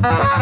Ah! 0.04 0.41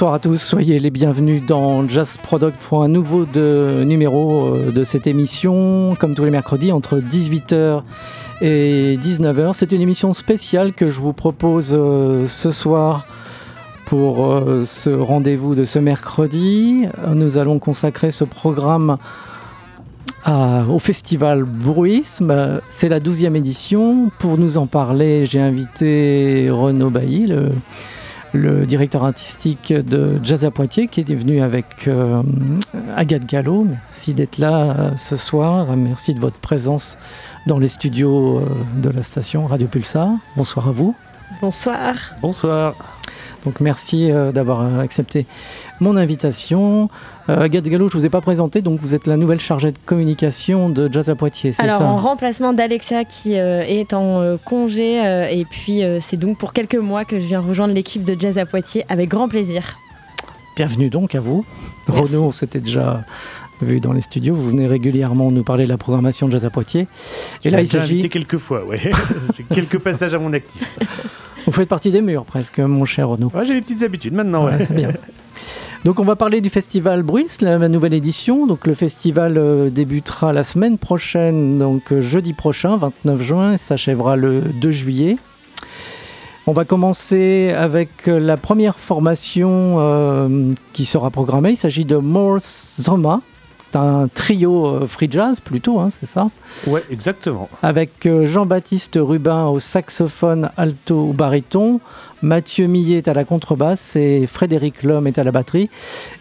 Bonsoir 0.00 0.14
à 0.14 0.18
tous, 0.18 0.38
soyez 0.38 0.80
les 0.80 0.88
bienvenus 0.88 1.44
dans 1.44 1.86
Jazz 1.86 2.16
Product 2.22 2.56
pour 2.62 2.82
un 2.82 2.88
nouveau 2.88 3.26
numéro 3.84 4.46
euh, 4.46 4.72
de 4.72 4.82
cette 4.82 5.06
émission, 5.06 5.94
comme 6.00 6.14
tous 6.14 6.24
les 6.24 6.30
mercredis, 6.30 6.72
entre 6.72 7.00
18h 7.00 7.82
et 8.40 8.96
19h. 8.96 9.52
C'est 9.52 9.72
une 9.72 9.82
émission 9.82 10.14
spéciale 10.14 10.72
que 10.72 10.88
je 10.88 11.02
vous 11.02 11.12
propose 11.12 11.74
euh, 11.74 12.26
ce 12.28 12.50
soir 12.50 13.04
pour 13.84 14.24
euh, 14.24 14.64
ce 14.64 14.88
rendez-vous 14.88 15.54
de 15.54 15.64
ce 15.64 15.78
mercredi. 15.78 16.86
Nous 17.14 17.36
allons 17.36 17.58
consacrer 17.58 18.10
ce 18.10 18.24
programme 18.24 18.96
au 20.26 20.78
festival 20.78 21.44
Bruisme. 21.44 22.62
C'est 22.70 22.88
la 22.88 23.00
12e 23.00 23.36
édition. 23.36 24.10
Pour 24.18 24.38
nous 24.38 24.56
en 24.56 24.66
parler, 24.66 25.26
j'ai 25.26 25.40
invité 25.40 26.48
Renaud 26.50 26.88
Bailly, 26.88 27.26
le 28.32 28.66
directeur 28.66 29.04
artistique 29.04 29.72
de 29.72 30.20
Jazz 30.22 30.44
à 30.44 30.50
Poitiers, 30.50 30.88
qui 30.88 31.00
est 31.00 31.14
venu 31.14 31.40
avec 31.40 31.88
euh, 31.88 32.22
Agathe 32.96 33.26
Gallo. 33.26 33.64
Merci 33.64 34.14
d'être 34.14 34.38
là 34.38 34.76
euh, 34.78 34.90
ce 34.98 35.16
soir. 35.16 35.76
Merci 35.76 36.14
de 36.14 36.20
votre 36.20 36.38
présence 36.38 36.96
dans 37.46 37.58
les 37.58 37.68
studios 37.68 38.38
euh, 38.38 38.44
de 38.80 38.90
la 38.90 39.02
station 39.02 39.46
Radio 39.46 39.66
Pulsar. 39.66 40.10
Bonsoir 40.36 40.68
à 40.68 40.70
vous. 40.70 40.94
Bonsoir. 41.40 41.94
Bonsoir. 42.22 42.74
Donc 43.44 43.60
merci 43.60 44.10
d'avoir 44.34 44.80
accepté 44.80 45.26
mon 45.80 45.96
invitation. 45.96 46.90
Euh, 47.30 47.42
Agathe 47.42 47.68
Gallo, 47.68 47.88
je 47.88 47.96
ne 47.96 48.00
vous 48.00 48.06
ai 48.06 48.10
pas 48.10 48.20
présenté, 48.20 48.60
donc 48.60 48.80
vous 48.80 48.94
êtes 48.94 49.06
la 49.06 49.16
nouvelle 49.16 49.38
chargée 49.38 49.70
de 49.70 49.78
communication 49.86 50.68
de 50.68 50.92
Jazz 50.92 51.08
à 51.10 51.14
Poitiers, 51.14 51.52
c'est 51.52 51.64
ça 51.64 51.76
Alors 51.76 51.88
en 51.88 51.96
remplacement 51.96 52.52
d'Alexia 52.52 53.04
qui 53.04 53.38
euh, 53.38 53.62
est 53.62 53.94
en 53.94 54.20
euh, 54.20 54.36
congé, 54.44 54.96
et 55.30 55.44
puis 55.48 55.82
c'est 56.00 56.16
donc 56.16 56.38
pour 56.38 56.52
quelques 56.52 56.74
mois 56.76 57.04
que 57.04 57.20
je 57.20 57.26
viens 57.26 57.40
rejoindre 57.40 57.72
l'équipe 57.72 58.02
de 58.02 58.16
Jazz 58.18 58.36
à 58.38 58.46
Poitiers 58.46 58.84
avec 58.88 59.08
grand 59.08 59.28
plaisir. 59.28 59.78
Bienvenue 60.56 60.90
donc 60.90 61.14
à 61.14 61.20
vous. 61.20 61.44
Renaud, 61.86 62.24
on 62.24 62.30
s'était 62.32 62.60
déjà 62.60 63.04
vu 63.62 63.78
dans 63.78 63.92
les 63.92 64.00
studios. 64.00 64.34
Vous 64.34 64.50
venez 64.50 64.66
régulièrement 64.66 65.30
nous 65.30 65.44
parler 65.44 65.64
de 65.64 65.68
la 65.68 65.78
programmation 65.78 66.26
de 66.26 66.32
Jazz 66.32 66.44
à 66.44 66.50
Poitiers. 66.50 66.88
Et 67.44 67.50
là, 67.50 67.60
il 67.60 67.68
s'agit. 67.68 67.94
invité 67.94 68.08
quelques 68.08 68.38
fois, 68.38 68.64
ouais. 68.64 68.80
J'ai 69.36 69.44
quelques 69.44 69.78
passages 69.78 70.14
à 70.14 70.18
mon 70.18 70.32
actif. 70.32 70.76
Vous 71.46 71.52
faites 71.52 71.68
partie 71.68 71.90
des 71.92 72.02
murs 72.02 72.24
presque, 72.24 72.58
mon 72.58 72.84
cher 72.84 73.08
Renaud. 73.08 73.30
j'ai 73.44 73.54
des 73.54 73.60
petites 73.60 73.82
habitudes 73.82 74.14
maintenant, 74.14 74.46
ouais. 74.46 74.66
bien. 74.70 74.90
Donc 75.82 75.98
on 75.98 76.04
va 76.04 76.14
parler 76.14 76.42
du 76.42 76.50
festival 76.50 77.02
Bruins, 77.02 77.24
la 77.40 77.68
nouvelle 77.68 77.94
édition. 77.94 78.46
Donc 78.46 78.66
le 78.66 78.74
festival 78.74 79.38
euh, 79.38 79.70
débutera 79.70 80.34
la 80.34 80.44
semaine 80.44 80.76
prochaine, 80.76 81.58
donc 81.58 81.90
euh, 81.90 82.02
jeudi 82.02 82.34
prochain, 82.34 82.76
29 82.76 83.22
juin, 83.22 83.56
s'achèvera 83.56 84.14
le 84.14 84.42
2 84.42 84.70
juillet. 84.70 85.16
On 86.46 86.52
va 86.52 86.66
commencer 86.66 87.54
avec 87.56 88.08
euh, 88.08 88.20
la 88.20 88.36
première 88.36 88.78
formation 88.78 90.54
qui 90.74 90.84
sera 90.84 91.10
programmée. 91.10 91.52
Il 91.52 91.56
s'agit 91.56 91.86
de 91.86 91.96
Morse 91.96 92.76
Zoma. 92.82 93.20
C'est 93.70 93.78
un 93.78 94.08
trio 94.08 94.86
free 94.86 95.08
jazz 95.10 95.40
plutôt, 95.40 95.78
hein, 95.78 95.88
c'est 95.90 96.06
ça? 96.06 96.28
Ouais, 96.66 96.82
exactement. 96.90 97.48
Avec 97.62 98.08
Jean-Baptiste 98.24 98.98
Rubin 99.00 99.46
au 99.46 99.58
saxophone, 99.58 100.50
alto 100.56 101.08
ou 101.08 101.12
baryton, 101.12 101.80
Mathieu 102.22 102.66
Millet 102.66 102.98
est 102.98 103.08
à 103.08 103.14
la 103.14 103.24
contrebasse 103.24 103.96
et 103.96 104.26
Frédéric 104.26 104.82
Lhomme 104.82 105.06
est 105.06 105.18
à 105.18 105.24
la 105.24 105.32
batterie. 105.32 105.70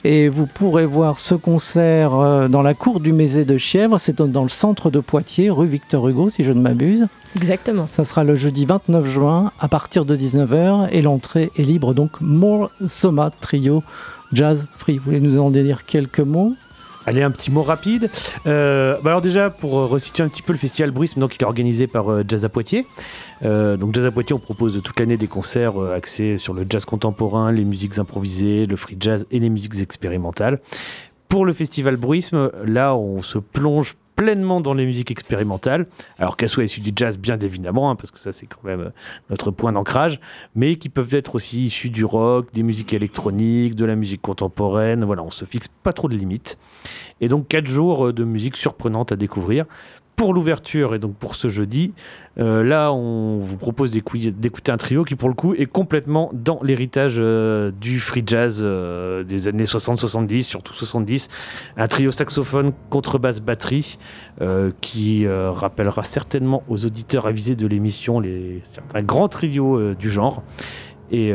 Et 0.04 0.30
vous 0.30 0.46
pourrez 0.46 0.86
voir 0.86 1.20
ce 1.20 1.36
concert 1.36 2.16
euh, 2.16 2.48
dans 2.48 2.62
la 2.62 2.74
cour 2.74 3.00
du 3.00 3.12
Musée 3.12 3.44
de 3.44 3.58
Chièvre. 3.58 4.00
C'est 4.00 4.22
dans 4.22 4.44
le 4.44 4.50
centre 4.50 4.90
de 4.92 5.00
Poitiers, 5.00 5.50
rue 5.50 5.68
Victor 5.68 6.08
Hugo, 6.08 6.30
si 6.30 6.44
je 6.44 6.54
ne 6.54 6.62
m'abuse. 6.62 7.08
Exactement. 7.36 7.88
Ça 7.92 8.06
sera 8.06 8.24
le 8.24 8.36
jeudi 8.36 8.66
29 8.66 9.06
juin 9.06 9.52
à 9.60 9.68
partir 9.68 10.06
de 10.06 10.16
19h 10.16 10.88
et 10.92 11.02
l'entrée 11.02 11.52
est 11.58 11.64
libre. 11.64 11.94
Donc, 11.94 12.12
More 12.22 12.72
Soma 12.88 13.32
Trio 13.42 13.84
Jazz 14.32 14.68
Free. 14.78 14.98
Vous 14.98 15.06
voulez 15.06 15.20
nous 15.20 15.38
en 15.38 15.52
dire 15.52 15.86
quelques 15.86 16.20
mots? 16.20 16.56
Allez, 17.10 17.24
un 17.24 17.32
petit 17.32 17.50
mot 17.50 17.64
rapide. 17.64 18.12
Euh, 18.46 19.00
bah 19.02 19.10
alors 19.10 19.22
déjà, 19.22 19.50
pour 19.50 19.72
resituer 19.72 20.22
un 20.22 20.30
petit 20.30 20.44
peu 20.44 20.54
le 20.54 20.60
festival 20.60 20.92
Bruisme, 20.92 21.20
donc 21.20 21.36
il 21.36 21.42
est 21.42 21.46
organisé 21.46 21.88
par 21.88 22.12
euh, 22.12 22.24
Jazz 22.28 22.46
à 22.46 22.50
Poitiers. 22.50 22.86
Euh, 23.44 23.78
donc 23.78 23.96
Jazz 23.96 24.06
à 24.06 24.12
Poitiers, 24.12 24.36
on 24.36 24.40
propose 24.40 24.80
toute 24.84 25.00
l'année 25.00 25.18
des 25.18 25.26
concerts 25.26 25.80
axés 25.80 26.38
sur 26.38 26.54
le 26.54 26.68
jazz 26.70 26.86
contemporain, 26.86 27.52
les 27.52 27.66
musiques 27.66 27.98
improvisées, 27.98 28.68
le 28.68 28.76
free 28.76 28.96
jazz 29.00 29.26
et 29.32 29.40
les 29.40 29.50
musiques 29.50 29.82
expérimentales. 29.82 30.60
Pour 31.30 31.48
le 31.48 31.54
festival 31.54 31.96
Bruisme, 31.96 32.52
là, 32.64 32.96
on 32.96 33.24
se 33.24 33.40
plonge 33.40 33.96
pleinement 34.20 34.60
dans 34.60 34.74
les 34.74 34.86
musiques 34.86 35.12
expérimentales, 35.12 35.86
alors 36.18 36.36
qu'elles 36.36 36.50
soient 36.50 36.66
issues 36.66 36.82
du 36.82 36.92
jazz 36.94 37.18
bien 37.18 37.40
évidemment, 37.40 37.90
hein, 37.90 37.96
parce 37.96 38.12
que 38.12 38.20
ça 38.20 38.34
c'est 38.34 38.48
quand 38.48 38.66
même 38.66 38.82
euh, 38.82 38.90
notre 39.30 39.50
point 39.50 39.72
d'ancrage, 39.72 40.20
mais 40.56 40.76
qui 40.76 40.90
peuvent 40.90 41.16
être 41.16 41.36
aussi 41.36 41.64
issues 41.64 41.90
du 41.90 42.04
rock, 42.04 42.48
des 42.54 42.64
musiques 42.64 42.92
électroniques, 42.92 43.76
de 43.76 43.86
la 43.86 43.96
musique 43.96 44.22
contemporaine, 44.22 45.06
voilà, 45.06 45.24
on 45.24 45.32
se 45.32 45.46
fixe 45.46 45.70
pas 45.70 45.94
trop 45.94 46.10
de 46.10 46.18
limites. 46.18 46.58
Et 47.22 47.30
donc 47.30 47.48
quatre 47.48 47.68
jours 47.68 48.08
euh, 48.08 48.14
de 48.14 48.26
musique 48.26 48.58
surprenante 48.58 49.14
à 49.14 49.16
découvrir 49.16 49.64
pour 50.20 50.34
l'ouverture 50.34 50.96
et 50.96 51.00
donc 51.00 51.16
pour 51.16 51.38
ce 51.38 51.48
jeudi, 51.48 51.94
euh, 52.40 52.62
là 52.62 52.92
on 52.92 53.38
vous 53.38 53.56
propose 53.56 53.90
d'écouter 53.90 54.70
un 54.70 54.76
trio 54.76 55.06
qui 55.06 55.16
pour 55.16 55.30
le 55.30 55.34
coup 55.34 55.54
est 55.54 55.66
complètement 55.66 56.30
dans 56.34 56.60
l'héritage 56.62 57.16
euh, 57.20 57.72
du 57.72 58.02
free 58.02 58.24
jazz 58.26 58.60
euh, 58.62 59.24
des 59.24 59.48
années 59.48 59.64
60-70, 59.64 60.42
surtout 60.42 60.74
70. 60.74 61.30
Un 61.78 61.88
trio 61.88 62.12
saxophone, 62.12 62.74
contrebasse, 62.90 63.40
batterie 63.40 63.98
qui 64.82 65.26
rappellera 65.26 66.04
certainement 66.04 66.64
aux 66.68 66.86
auditeurs 66.86 67.26
avisés 67.26 67.56
de 67.56 67.66
l'émission 67.66 68.20
les 68.20 68.60
certains 68.64 69.02
grands 69.02 69.30
trios 69.30 69.94
du 69.94 70.10
genre. 70.10 70.44
Et, 71.12 71.34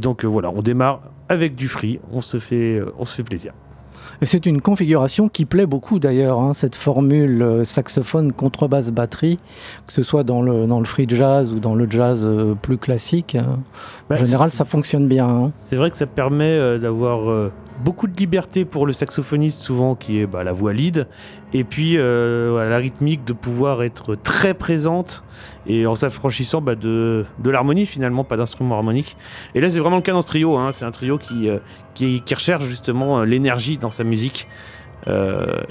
donc 0.00 0.24
voilà, 0.24 0.50
on 0.50 0.62
démarre 0.62 1.02
avec 1.28 1.54
du 1.54 1.68
free, 1.68 2.00
on 2.10 2.18
on 2.18 2.20
se 2.20 2.38
fait 2.38 3.22
plaisir. 3.24 3.52
C'est 4.22 4.46
une 4.46 4.60
configuration 4.60 5.28
qui 5.28 5.44
plaît 5.44 5.66
beaucoup 5.66 5.98
d'ailleurs, 5.98 6.40
hein, 6.40 6.54
cette 6.54 6.74
formule 6.74 7.42
euh, 7.42 7.64
saxophone, 7.64 8.32
contrebasse, 8.32 8.90
batterie, 8.90 9.38
que 9.86 9.92
ce 9.92 10.02
soit 10.02 10.24
dans 10.24 10.42
le, 10.42 10.66
dans 10.66 10.78
le 10.78 10.86
free 10.86 11.06
jazz 11.08 11.52
ou 11.52 11.60
dans 11.60 11.74
le 11.74 11.86
jazz 11.88 12.22
euh, 12.24 12.54
plus 12.54 12.78
classique. 12.78 13.34
Hein. 13.34 13.58
Bah, 14.08 14.16
en 14.18 14.24
général, 14.24 14.52
ça 14.52 14.64
fonctionne 14.64 15.06
bien. 15.06 15.28
Hein. 15.28 15.52
C'est 15.54 15.76
vrai 15.76 15.90
que 15.90 15.96
ça 15.96 16.06
permet 16.06 16.44
euh, 16.44 16.78
d'avoir 16.78 17.50
beaucoup 17.82 18.06
de 18.06 18.16
liberté 18.16 18.64
pour 18.64 18.86
le 18.86 18.92
saxophoniste, 18.92 19.60
souvent 19.60 19.94
qui 19.94 20.20
est 20.20 20.26
bah, 20.26 20.44
la 20.44 20.52
voix 20.52 20.72
lead, 20.72 21.06
et 21.52 21.64
puis 21.64 21.96
euh, 21.96 22.68
la 22.68 22.78
rythmique 22.78 23.24
de 23.24 23.32
pouvoir 23.32 23.82
être 23.82 24.14
très 24.14 24.54
présente 24.54 25.24
et 25.66 25.86
en 25.86 25.94
s'affranchissant 25.94 26.60
bah, 26.60 26.74
de, 26.74 27.24
l'harmonie 27.44 27.86
finalement, 27.86 28.24
pas 28.24 28.36
d'instrument 28.36 28.76
harmonique. 28.76 29.16
Et 29.54 29.60
là, 29.60 29.70
c'est 29.70 29.78
vraiment 29.78 29.96
le 29.96 30.02
cas 30.02 30.12
dans 30.12 30.22
ce 30.22 30.28
trio. 30.28 30.56
Hein. 30.56 30.72
C'est 30.72 30.84
un 30.84 30.90
trio 30.90 31.18
qui, 31.18 31.48
euh, 31.48 31.58
recherche 32.30 32.64
justement 32.64 33.20
euh, 33.20 33.24
l'énergie 33.24 33.78
dans 33.78 33.90
sa 33.90 34.04
musique. 34.04 34.48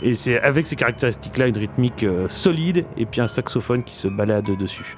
et 0.02 0.14
c'est 0.14 0.40
avec 0.40 0.66
ces 0.66 0.78
caractéristiques-là 0.78 1.48
une 1.48 1.58
rythmique 1.58 2.06
solide 2.30 2.86
et 2.96 3.06
puis 3.06 3.20
un 3.20 3.28
saxophone 3.28 3.84
qui 3.84 3.96
se 3.96 4.08
balade 4.08 4.46
dessus. 4.58 4.96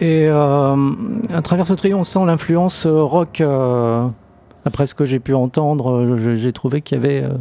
Et 0.00 0.28
à 0.28 1.42
travers 1.42 1.66
ce 1.66 1.74
trio, 1.74 1.96
on 1.96 2.04
sent 2.04 2.24
l'influence 2.26 2.86
rock 2.86 3.40
après 4.64 4.86
ce 4.86 4.94
que 4.94 5.04
j'ai 5.04 5.20
pu 5.20 5.34
entendre, 5.34 5.92
euh, 5.92 6.36
j'ai 6.36 6.52
trouvé 6.52 6.80
qu'il 6.80 6.96
y 6.96 7.00
avait. 7.00 7.22
Euh, 7.22 7.34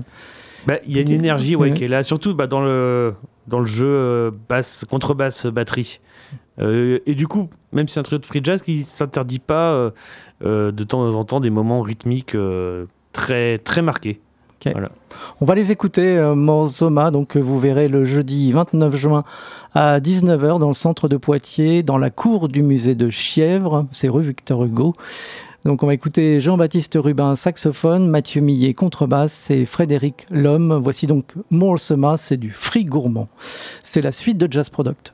bah, 0.67 0.75
il 0.85 0.95
y 0.95 0.99
a 0.99 1.01
une 1.01 1.11
énergie 1.11 1.55
ouais, 1.55 1.73
qui 1.73 1.85
est 1.85 1.87
là, 1.89 2.03
surtout 2.03 2.33
bah, 2.33 2.47
dans, 2.47 2.61
le, 2.61 3.15
dans 3.47 3.59
le 3.59 3.65
jeu 3.65 3.87
euh, 3.87 4.31
basse, 4.49 4.85
contrebasse, 4.89 5.45
batterie. 5.45 5.99
et 6.59 7.15
du 7.15 7.27
coup, 7.27 7.49
même 7.71 7.87
si 7.87 7.95
c'est 7.95 7.99
un 7.99 8.03
trio 8.03 8.19
de 8.19 8.25
free 8.25 8.41
jazz 8.43 8.61
qui 8.61 8.79
ne 8.79 8.83
s'interdit 8.83 9.39
pas 9.39 9.91
de 10.41 10.83
temps 10.83 11.15
en 11.15 11.23
temps 11.23 11.39
des 11.39 11.49
moments 11.49 11.81
rythmiques 11.81 12.37
très, 13.11 13.57
très 13.57 13.81
marqués. 13.81 14.21
Voilà. 14.71 14.91
On 15.41 15.45
va 15.45 15.55
les 15.55 15.73
écouter, 15.73 16.17
Morzoma, 16.33 17.11
donc 17.11 17.35
vous 17.35 17.59
verrez 17.59 17.89
le 17.89 18.05
jeudi 18.05 18.53
29 18.53 18.95
juin 18.95 19.25
à 19.73 19.99
19h 19.99 20.59
dans 20.59 20.69
le 20.69 20.73
centre 20.73 21.09
de 21.09 21.17
Poitiers, 21.17 21.83
dans 21.83 21.97
la 21.97 22.09
cour 22.09 22.47
du 22.47 22.63
musée 22.63 22.95
de 22.95 23.09
Chièvre, 23.09 23.85
c'est 23.91 24.07
rue 24.07 24.21
Victor 24.21 24.63
Hugo. 24.63 24.93
Donc 25.65 25.81
on 25.81 25.87
va 25.87 25.93
écouter 25.93 26.41
Jean-Baptiste 26.41 26.97
Rubin, 27.01 27.37
saxophone, 27.37 28.09
Mathieu 28.09 28.41
Millet, 28.41 28.73
contrebasse 28.73 29.49
et 29.49 29.65
Frédéric 29.65 30.25
Lhomme. 30.29 30.73
Voici 30.83 31.07
donc 31.07 31.35
Sema, 31.77 32.17
c'est 32.17 32.35
du 32.35 32.51
free 32.51 32.83
gourmand. 32.83 33.29
C'est 33.81 34.01
la 34.01 34.11
suite 34.11 34.37
de 34.37 34.51
Jazz 34.51 34.69
Product. 34.69 35.13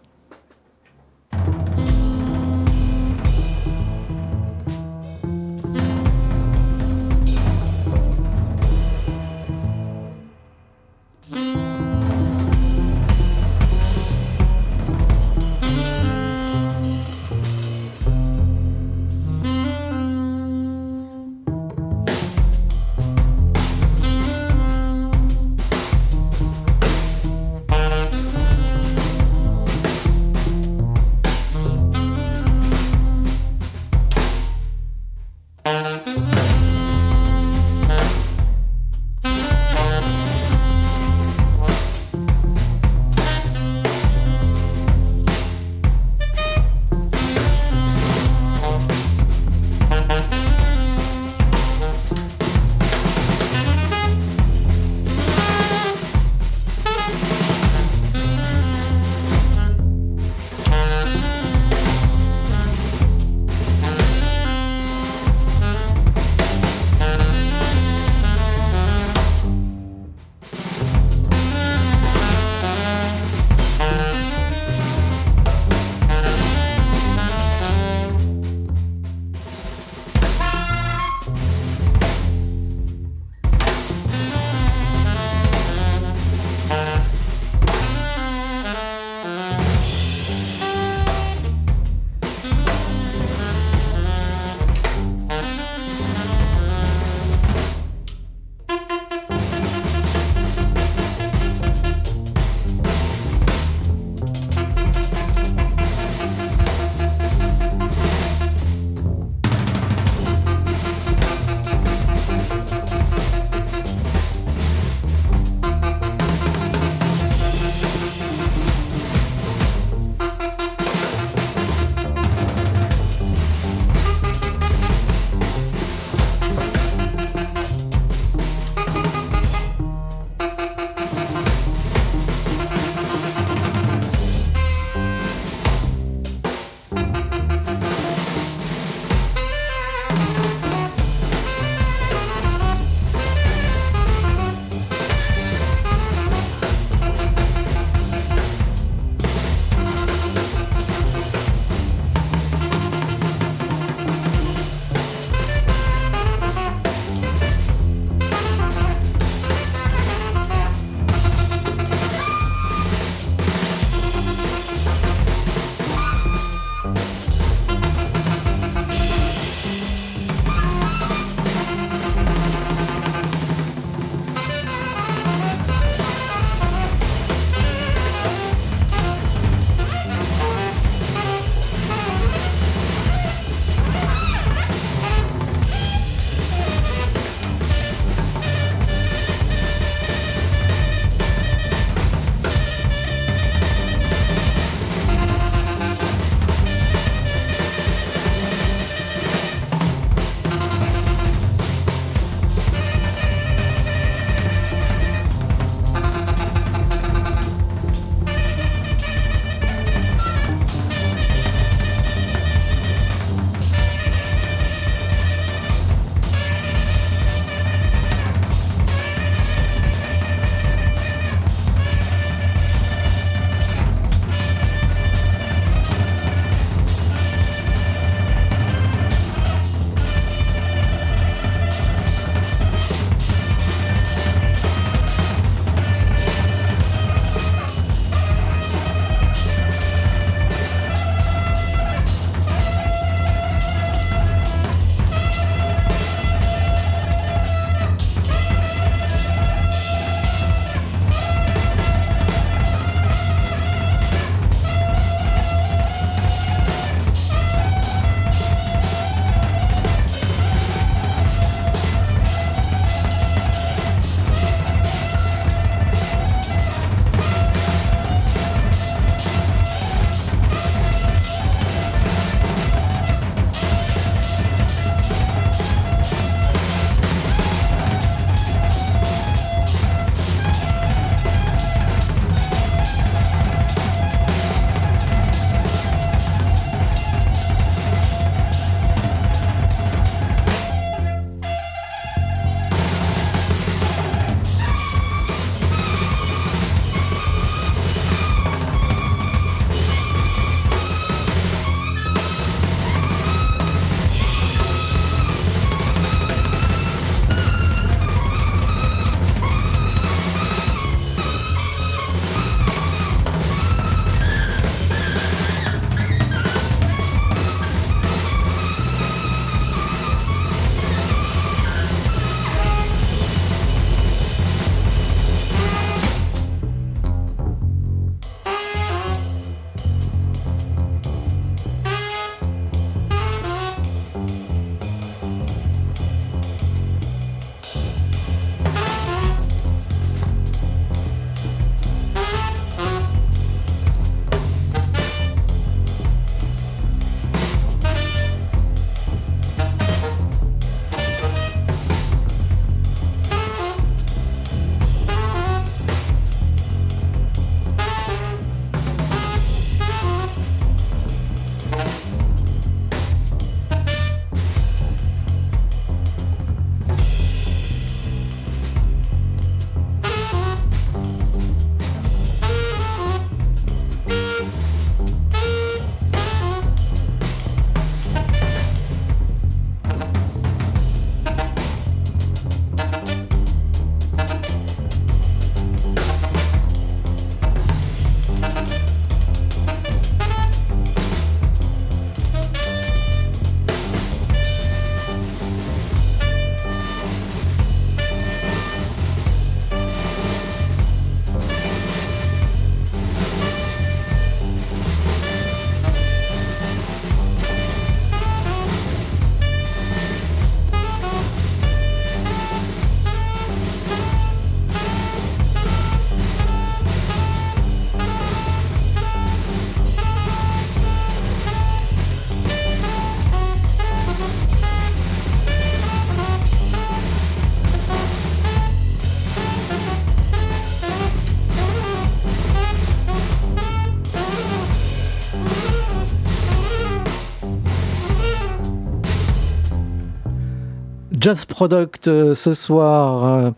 Product 441.60 442.08
euh, 442.08 442.36
ce 442.36 442.54
soir 442.54 443.26
euh, 443.26 443.52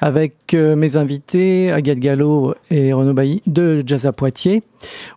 avec 0.00 0.52
euh, 0.52 0.74
mes 0.74 0.96
invités 0.96 1.70
Agathe 1.70 2.00
Gallo 2.00 2.56
et 2.72 2.92
Renaud 2.92 3.12
Bailly 3.12 3.40
de 3.46 3.84
Jazz 3.86 4.04
à 4.04 4.10
Poitiers. 4.10 4.64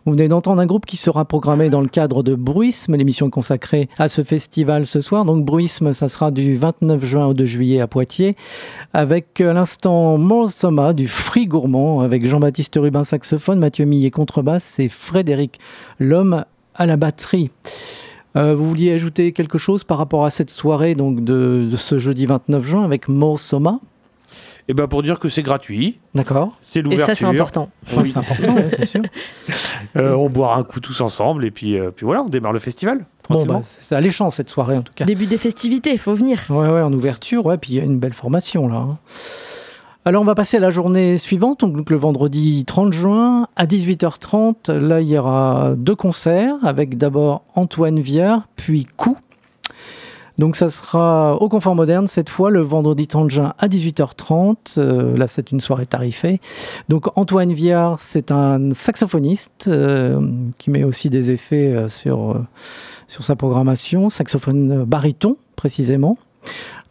Vous 0.06 0.12
venez 0.12 0.28
d'entendre 0.28 0.62
un 0.62 0.66
groupe 0.66 0.86
qui 0.86 0.96
sera 0.96 1.24
programmé 1.24 1.70
dans 1.70 1.80
le 1.80 1.88
cadre 1.88 2.22
de 2.22 2.36
Bruisme, 2.36 2.94
l'émission 2.94 3.30
consacrée 3.30 3.88
à 3.98 4.08
ce 4.08 4.22
festival 4.22 4.86
ce 4.86 5.00
soir. 5.00 5.24
Donc 5.24 5.44
Bruisme, 5.44 5.92
ça 5.92 6.08
sera 6.08 6.30
du 6.30 6.54
29 6.54 7.04
juin 7.04 7.26
au 7.26 7.34
2 7.34 7.44
juillet 7.46 7.80
à 7.80 7.88
Poitiers 7.88 8.36
avec 8.92 9.40
l'instant 9.40 10.16
Soma 10.50 10.92
du 10.92 11.08
Free 11.08 11.46
Gourmand 11.46 11.98
avec 11.98 12.24
Jean-Baptiste 12.28 12.78
Rubin 12.80 13.02
saxophone, 13.02 13.58
Mathieu 13.58 13.86
Millet 13.86 14.12
contrebasse 14.12 14.78
et 14.78 14.88
Frédéric 14.88 15.58
L'homme 15.98 16.44
à 16.76 16.86
la 16.86 16.96
batterie. 16.96 17.50
Euh, 18.36 18.54
vous 18.54 18.64
vouliez 18.64 18.92
ajouter 18.92 19.32
quelque 19.32 19.58
chose 19.58 19.82
par 19.84 19.98
rapport 19.98 20.24
à 20.24 20.30
cette 20.30 20.50
soirée 20.50 20.94
donc 20.94 21.24
de, 21.24 21.68
de 21.70 21.76
ce 21.76 21.98
jeudi 21.98 22.26
29 22.26 22.64
juin 22.64 22.84
avec 22.84 23.08
Mo 23.08 23.36
Soma? 23.36 23.80
Et 24.68 24.74
ben 24.74 24.86
pour 24.86 25.02
dire 25.02 25.18
que 25.18 25.28
c'est 25.28 25.42
gratuit, 25.42 25.98
D'accord. 26.14 26.56
c'est 26.60 26.78
Et 26.78 26.82
l'ouverture. 26.82 27.06
ça, 27.06 27.14
c'est 27.16 27.24
important. 27.24 27.70
Ouais, 27.96 28.04
C'est 28.04 28.18
important, 28.18 28.54
ouais, 28.54 28.70
c'est 28.76 28.86
sûr. 28.86 29.02
Euh, 29.96 30.12
on 30.14 30.30
boira 30.30 30.56
un 30.56 30.62
coup 30.62 30.78
tous 30.78 31.00
ensemble 31.00 31.44
et 31.44 31.50
puis, 31.50 31.76
euh, 31.76 31.90
puis 31.90 32.04
voilà, 32.06 32.22
on 32.22 32.28
démarre 32.28 32.52
le 32.52 32.60
festival. 32.60 33.06
Bon, 33.28 33.44
bah, 33.44 33.60
c'est 33.64 33.96
alléchant 33.96 34.30
cette 34.30 34.48
soirée 34.48 34.76
en 34.76 34.82
tout 34.82 34.92
cas. 34.94 35.04
Début 35.04 35.26
des 35.26 35.38
festivités, 35.38 35.90
il 35.90 35.98
faut 35.98 36.14
venir. 36.14 36.44
Ouais, 36.48 36.68
ouais, 36.68 36.82
en 36.82 36.92
ouverture, 36.92 37.44
ouais, 37.46 37.58
puis 37.58 37.72
il 37.72 37.76
y 37.76 37.80
a 37.80 37.84
une 37.84 37.98
belle 37.98 38.12
formation 38.12 38.68
là. 38.68 38.76
hein. 38.76 38.98
Alors 40.06 40.22
on 40.22 40.24
va 40.24 40.34
passer 40.34 40.56
à 40.56 40.60
la 40.60 40.70
journée 40.70 41.18
suivante, 41.18 41.60
donc 41.60 41.90
le 41.90 41.96
vendredi 41.98 42.64
30 42.64 42.90
juin 42.94 43.48
à 43.54 43.66
18h30. 43.66 44.72
Là, 44.72 45.02
il 45.02 45.08
y 45.08 45.18
aura 45.18 45.74
deux 45.76 45.94
concerts 45.94 46.54
avec 46.62 46.96
d'abord 46.96 47.42
Antoine 47.54 48.00
Viard, 48.00 48.48
puis 48.56 48.86
Coup. 48.96 49.18
Donc 50.38 50.56
ça 50.56 50.70
sera 50.70 51.36
au 51.36 51.50
Confort 51.50 51.74
Moderne 51.74 52.08
cette 52.08 52.30
fois 52.30 52.48
le 52.48 52.62
vendredi 52.62 53.06
30 53.06 53.30
juin 53.30 53.52
à 53.58 53.68
18h30. 53.68 54.56
Euh, 54.78 55.14
là 55.18 55.26
c'est 55.26 55.52
une 55.52 55.60
soirée 55.60 55.84
tarifée. 55.84 56.40
Donc 56.88 57.14
Antoine 57.18 57.52
Viard 57.52 57.98
c'est 58.00 58.30
un 58.30 58.72
saxophoniste 58.72 59.66
euh, 59.68 60.18
qui 60.58 60.70
met 60.70 60.82
aussi 60.82 61.10
des 61.10 61.30
effets 61.30 61.74
euh, 61.74 61.90
sur, 61.90 62.42
sur 63.06 63.22
sa 63.22 63.36
programmation, 63.36 64.08
saxophone 64.08 64.84
baryton 64.84 65.36
précisément. 65.56 66.16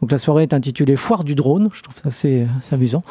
Donc 0.02 0.12
la 0.12 0.18
soirée 0.18 0.44
est 0.44 0.54
intitulée 0.54 0.96
Foire 0.96 1.24
du 1.24 1.36
drone, 1.36 1.70
je 1.74 1.82
trouve 1.82 1.96
ça 1.96 2.08
assez, 2.08 2.48
assez 2.60 2.76
amusant. 2.76 3.02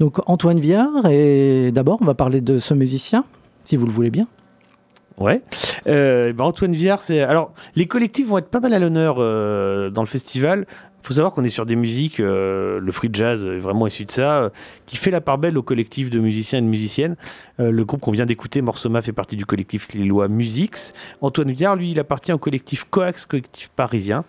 Donc 0.00 0.18
Antoine 0.28 0.60
Viard 0.60 1.06
et 1.10 1.70
d'abord 1.72 1.98
on 2.00 2.04
va 2.04 2.14
parler 2.14 2.40
de 2.40 2.58
ce 2.58 2.74
musicien 2.74 3.24
si 3.64 3.76
vous 3.76 3.86
le 3.86 3.92
voulez 3.92 4.10
bien. 4.10 4.26
Ouais. 5.18 5.42
Euh, 5.88 6.32
ben 6.32 6.44
Antoine 6.44 6.72
Viard, 6.72 7.02
c'est. 7.02 7.20
Alors, 7.20 7.52
les 7.74 7.86
collectifs 7.86 8.28
vont 8.28 8.38
être 8.38 8.48
pas 8.48 8.60
mal 8.60 8.72
à 8.72 8.78
l'honneur 8.78 9.16
euh, 9.18 9.90
dans 9.90 10.02
le 10.02 10.06
festival. 10.06 10.66
Il 11.02 11.06
faut 11.06 11.14
savoir 11.14 11.32
qu'on 11.32 11.44
est 11.44 11.48
sur 11.48 11.64
des 11.64 11.76
musiques, 11.76 12.20
euh, 12.20 12.80
le 12.80 12.92
free 12.92 13.08
jazz 13.12 13.46
est 13.46 13.58
vraiment 13.58 13.86
issu 13.86 14.04
de 14.04 14.10
ça, 14.10 14.42
euh, 14.42 14.50
qui 14.84 14.96
fait 14.96 15.10
la 15.10 15.20
part 15.20 15.38
belle 15.38 15.56
au 15.56 15.62
collectif 15.62 16.10
de 16.10 16.18
musiciens 16.18 16.58
et 16.58 16.62
de 16.62 16.66
musiciennes. 16.66 17.16
Euh, 17.60 17.70
le 17.70 17.84
groupe 17.84 18.00
qu'on 18.00 18.10
vient 18.10 18.26
d'écouter, 18.26 18.60
Morsoma, 18.62 19.00
fait 19.00 19.12
partie 19.12 19.36
du 19.36 19.46
collectif 19.46 19.92
Lillois 19.92 20.28
Musix. 20.28 20.92
Antoine 21.20 21.52
Viard, 21.52 21.76
lui, 21.76 21.92
il 21.92 22.00
appartient 22.00 22.32
au 22.32 22.38
collectif 22.38 22.84
Coax, 22.90 23.26
collectif 23.26 23.68
parisien. 23.68 24.24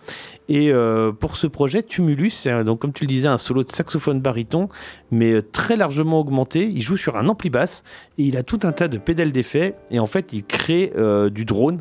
Et 0.48 0.72
pour 1.20 1.36
ce 1.36 1.46
projet, 1.46 1.84
Tumulus, 1.84 2.48
donc 2.66 2.80
comme 2.80 2.92
tu 2.92 3.04
le 3.04 3.08
disais, 3.08 3.28
un 3.28 3.38
solo 3.38 3.62
de 3.62 3.70
saxophone 3.70 4.20
baryton, 4.20 4.68
mais 5.12 5.42
très 5.42 5.76
largement 5.76 6.18
augmenté. 6.18 6.66
Il 6.66 6.82
joue 6.82 6.96
sur 6.96 7.16
un 7.16 7.28
ampli 7.28 7.50
basse 7.50 7.84
et 8.18 8.24
il 8.24 8.36
a 8.36 8.42
tout 8.42 8.58
un 8.64 8.72
tas 8.72 8.88
de 8.88 8.98
pédales 8.98 9.30
d'effet. 9.30 9.76
Et 9.92 10.00
en 10.00 10.06
fait, 10.06 10.32
il 10.32 10.42
crée 10.42 10.92
du 11.30 11.44
drone 11.44 11.80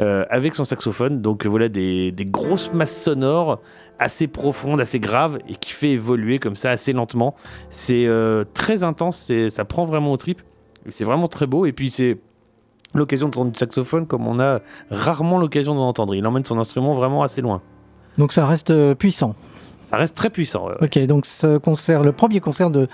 euh, 0.00 0.24
avec 0.30 0.54
son 0.54 0.64
saxophone. 0.64 1.20
Donc 1.20 1.46
voilà 1.46 1.68
des, 1.68 2.14
grosses 2.20 2.72
masses 2.72 3.02
sonores 3.02 3.60
assez 3.98 4.28
profondes, 4.28 4.80
assez 4.80 5.00
graves 5.00 5.38
et 5.48 5.56
qui 5.56 5.72
fait 5.72 5.90
évoluer 5.90 6.38
comme 6.38 6.56
ça 6.56 6.70
assez 6.70 6.92
lentement. 6.92 7.34
C'est 7.68 8.06
euh, 8.06 8.44
très 8.54 8.84
intense, 8.84 9.32
ça 9.48 9.64
prend 9.64 9.84
vraiment 9.84 10.12
au 10.12 10.16
trip. 10.16 10.42
Et 10.86 10.90
C'est 10.90 11.04
vraiment 11.04 11.28
très 11.28 11.46
beau. 11.46 11.66
Et 11.66 11.72
puis 11.72 11.90
c'est 11.90 12.18
l'occasion 12.94 13.26
d'entendre 13.26 13.50
du 13.52 13.58
saxophone 13.58 14.06
comme 14.06 14.26
on 14.26 14.40
a 14.40 14.60
rarement 14.90 15.38
l'occasion 15.38 15.74
d'en 15.74 15.88
entendre. 15.88 16.14
Il 16.14 16.26
emmène 16.26 16.44
son 16.44 16.58
instrument 16.58 16.94
vraiment 16.94 17.22
assez 17.22 17.40
loin. 17.40 17.60
Donc 18.18 18.32
ça 18.32 18.46
reste 18.46 18.70
euh, 18.70 18.94
puissant. 18.94 19.34
Ça 19.80 19.96
reste 19.96 20.16
très 20.16 20.30
puissant. 20.30 20.66
ouais. 20.68 20.74
Ok, 20.82 20.98
donc 21.06 21.24
ce 21.24 21.56
concert, 21.58 22.02
le 22.02 22.12
premier 22.12 22.40
concert 22.40 22.70
de, 22.70 22.88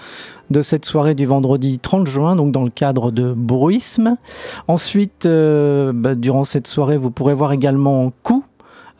de 0.50 0.60
cette 0.62 0.84
soirée 0.84 1.14
du 1.14 1.26
vendredi 1.26 1.78
30 1.78 2.06
juin, 2.06 2.36
donc 2.36 2.52
dans 2.52 2.62
le 2.64 2.70
cadre 2.70 3.10
de 3.10 3.32
Bruisme. 3.36 4.16
Ensuite, 4.68 5.26
euh, 5.26 5.92
bah, 5.94 6.14
durant 6.14 6.44
cette 6.44 6.66
soirée, 6.66 6.96
vous 6.96 7.10
pourrez 7.10 7.34
voir 7.34 7.52
également 7.52 8.12
Coup 8.22 8.44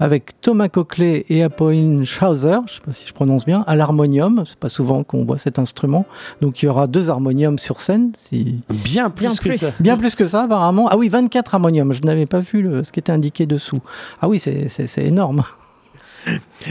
avec 0.01 0.41
Thomas 0.41 0.69
Cochlet 0.69 1.25
et 1.29 1.45
Apolline 1.45 2.05
Schauser, 2.05 2.49
je 2.67 2.73
ne 2.73 2.79
sais 2.79 2.81
pas 2.85 2.93
si 2.93 3.07
je 3.07 3.13
prononce 3.15 3.45
bien, 3.45 3.63
à 3.69 3.77
l'harmonium. 3.77 4.43
C'est 4.45 4.59
pas 4.59 4.69
souvent 4.69 5.05
qu'on 5.05 5.25
voit 5.25 5.39
cet 5.39 5.61
instrument. 5.61 6.05
Donc 6.41 6.61
il 6.63 6.67
y 6.67 6.69
aura 6.69 6.89
deux 6.89 7.11
harmoniums 7.11 7.61
sur 7.61 7.81
scène. 7.81 8.11
Si... 8.19 8.61
Bien 8.83 9.09
plus 9.09 9.27
Bien 9.27 9.35
que 9.37 9.41
plus. 9.41 9.57
ça. 9.59 9.69
Bien 9.79 9.97
plus 9.97 10.17
que 10.17 10.25
ça, 10.25 10.43
apparemment. 10.43 10.89
Ah 10.91 10.97
oui, 10.97 11.09
24 11.09 11.55
harmoniums. 11.55 11.93
Je 11.93 12.03
n'avais 12.03 12.27
pas 12.27 12.41
vu 12.41 12.61
le- 12.63 12.83
ce 12.83 12.91
qui 12.91 12.99
était 12.99 13.13
indiqué 13.13 13.47
dessous. 13.47 13.79
Ah 14.21 14.29
oui, 14.29 14.41
c'est 14.41 14.99
énorme. 14.99 15.45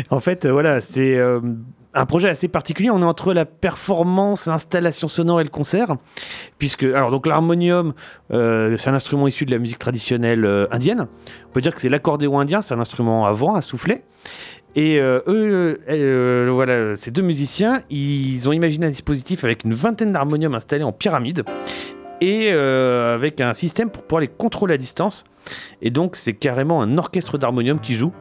En 0.10 0.20
fait, 0.20 0.46
euh, 0.46 0.52
voilà, 0.52 0.82
c'est 0.82 1.18
euh, 1.18 1.40
un 1.94 2.06
projet 2.06 2.30
assez 2.30 2.48
particulier. 2.48 2.90
On 2.90 3.02
est 3.02 3.06
entre 3.06 3.34
la 3.34 3.46
performance, 3.46 4.48
l'installation 4.48 5.08
sonore 5.08 5.42
et 5.42 5.44
le 5.44 5.50
concert. 5.50 5.96
Puisque, 6.58 6.84
alors, 6.84 7.12
donc 7.12 7.28
l'harmonium, 7.28 7.94
euh, 8.32 8.78
c'est 8.78 8.90
un 8.90 8.94
instrument 8.94 9.28
issu 9.28 9.46
de 9.46 9.52
la 9.52 9.60
musique 9.60 9.80
traditionnelle 9.80 10.68
indienne. 10.72 11.08
On 11.48 11.52
peut 11.52 11.62
dire 11.62 11.74
que 11.74 11.82
c'est 11.82 11.90
l'accordéon 11.90 12.40
indien, 12.40 12.62
c'est 12.62 12.74
un 12.74 12.80
instrument 12.80 13.26
à 13.26 13.32
vent, 13.32 13.56
à 13.56 13.62
souffler. 13.62 14.04
Et 14.76 14.98
eux, 14.98 16.50
voilà, 16.50 16.96
ces 16.96 17.12
deux 17.12 17.22
musiciens, 17.22 17.84
ils 17.92 18.50
ont 18.50 18.54
imaginé 18.54 18.88
un 18.88 18.90
dispositif 18.90 19.44
avec 19.44 19.66
une 19.66 19.74
vingtaine 19.76 20.14
d'harmoniums 20.14 20.56
installés 20.56 20.84
en 20.84 20.92
pyramide 20.92 21.44
et 22.20 22.50
avec 22.52 23.40
un 23.40 23.54
système 23.54 23.92
pour 23.92 24.02
pouvoir 24.02 24.22
les 24.22 24.28
contrôler 24.28 24.74
à 24.74 24.78
distance. 24.78 25.26
Et 25.84 25.92
donc, 25.92 26.16
c'est 26.16 26.34
carrément 26.34 26.82
un 26.82 26.98
orchestre 26.98 27.38
d'harmonium 27.38 27.80
qui 27.80 27.94
joue. 27.94 28.14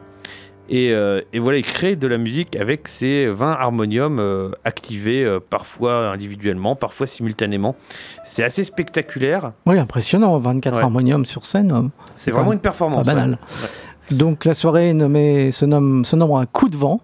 Et, 0.69 0.93
euh, 0.93 1.21
et 1.33 1.39
voilà, 1.39 1.57
il 1.57 1.63
crée 1.63 1.95
de 1.97 2.07
la 2.07 2.17
musique 2.17 2.55
avec 2.55 2.87
ces 2.87 3.27
20 3.27 3.51
harmoniums 3.51 4.19
euh, 4.19 4.49
activés 4.63 5.25
euh, 5.25 5.39
parfois 5.39 6.09
individuellement, 6.11 6.75
parfois 6.75 7.05
simultanément. 7.05 7.75
C'est 8.23 8.43
assez 8.43 8.63
spectaculaire. 8.63 9.51
Oui, 9.65 9.77
impressionnant. 9.77 10.37
24 10.39 10.75
Ouais. 10.77 10.81
harmoniums 10.83 11.25
sur 11.25 11.45
scène. 11.45 11.89
C'est 12.15 12.31
vraiment 12.31 12.53
une 12.53 12.59
performance. 12.59 13.05
Pas 13.05 13.13
banal. 13.13 13.31
ouais. 13.31 14.15
Donc 14.17 14.45
la 14.45 14.53
soirée 14.53 14.89
est 14.89 14.93
nommée, 14.93 15.51
se 15.51 15.65
nomme 15.65 16.05
se 16.05 16.15
nommera 16.15 16.45
Coup 16.45 16.69
de 16.69 16.77
vent, 16.77 17.01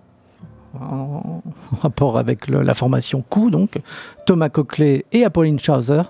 en 0.79 1.41
rapport 1.81 2.17
avec 2.17 2.47
le- 2.47 2.61
la 2.61 2.73
formation 2.73 3.23
Coup, 3.27 3.49
donc 3.49 3.79
Thomas 4.25 4.49
Cochlet 4.49 5.05
et 5.11 5.23
Apolline 5.23 5.59
Schauser, 5.59 6.03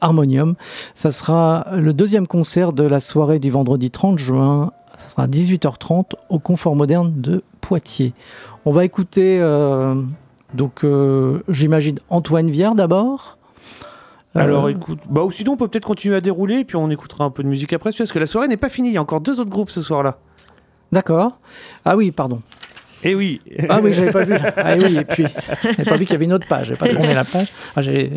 Harmonium. 0.00 0.54
Ça 0.94 1.10
sera 1.12 1.66
le 1.72 1.92
deuxième 1.92 2.26
concert 2.26 2.72
de 2.72 2.84
la 2.84 3.00
soirée 3.00 3.38
du 3.38 3.50
vendredi 3.50 3.90
30 3.90 4.18
juin. 4.18 4.72
Ça 4.98 5.08
sera 5.08 5.22
à 5.24 5.26
18h30 5.26 6.12
au 6.28 6.38
Confort 6.38 6.76
Moderne 6.76 7.12
de 7.16 7.42
Poitiers. 7.60 8.14
On 8.64 8.72
va 8.72 8.84
écouter, 8.84 9.38
euh, 9.40 9.94
donc 10.54 10.84
euh, 10.84 11.42
j'imagine 11.48 11.98
Antoine 12.08 12.50
Viard 12.50 12.74
d'abord. 12.74 13.38
Euh, 14.36 14.40
Alors 14.40 14.68
écoute, 14.68 14.98
bah, 15.08 15.24
ou 15.24 15.30
sinon 15.30 15.52
on 15.52 15.56
peut 15.56 15.68
peut-être 15.68 15.86
continuer 15.86 16.16
à 16.16 16.20
dérouler, 16.20 16.64
puis 16.64 16.76
on 16.76 16.90
écoutera 16.90 17.24
un 17.24 17.30
peu 17.30 17.42
de 17.42 17.48
musique 17.48 17.72
après, 17.72 17.90
parce 17.96 18.12
que 18.12 18.18
la 18.18 18.26
soirée 18.26 18.48
n'est 18.48 18.56
pas 18.56 18.68
finie. 18.68 18.90
Il 18.90 18.94
y 18.94 18.98
a 18.98 19.02
encore 19.02 19.20
deux 19.20 19.40
autres 19.40 19.50
groupes 19.50 19.70
ce 19.70 19.82
soir-là. 19.82 20.18
D'accord. 20.92 21.38
Ah 21.84 21.96
oui, 21.96 22.10
pardon. 22.10 22.40
Et 23.06 23.14
oui. 23.14 23.40
Ah 23.68 23.80
oui, 23.82 23.92
j'avais 23.92 24.10
pas 24.12 24.24
vu. 24.24 24.34
Ah 24.56 24.74
oui, 24.78 24.96
et 24.98 25.04
puis 25.04 25.24
j'avais 25.62 25.84
pas 25.84 25.96
vu 25.96 26.04
qu'il 26.04 26.12
y 26.12 26.16
avait 26.16 26.24
une 26.24 26.32
autre 26.32 26.46
page. 26.48 26.68
J'ai 26.68 26.74
pas 26.76 26.88
tourné 26.88 27.14
la 27.14 27.24
page. 27.24 27.48
Ah, 27.74 27.82
j'ai, 27.82 28.10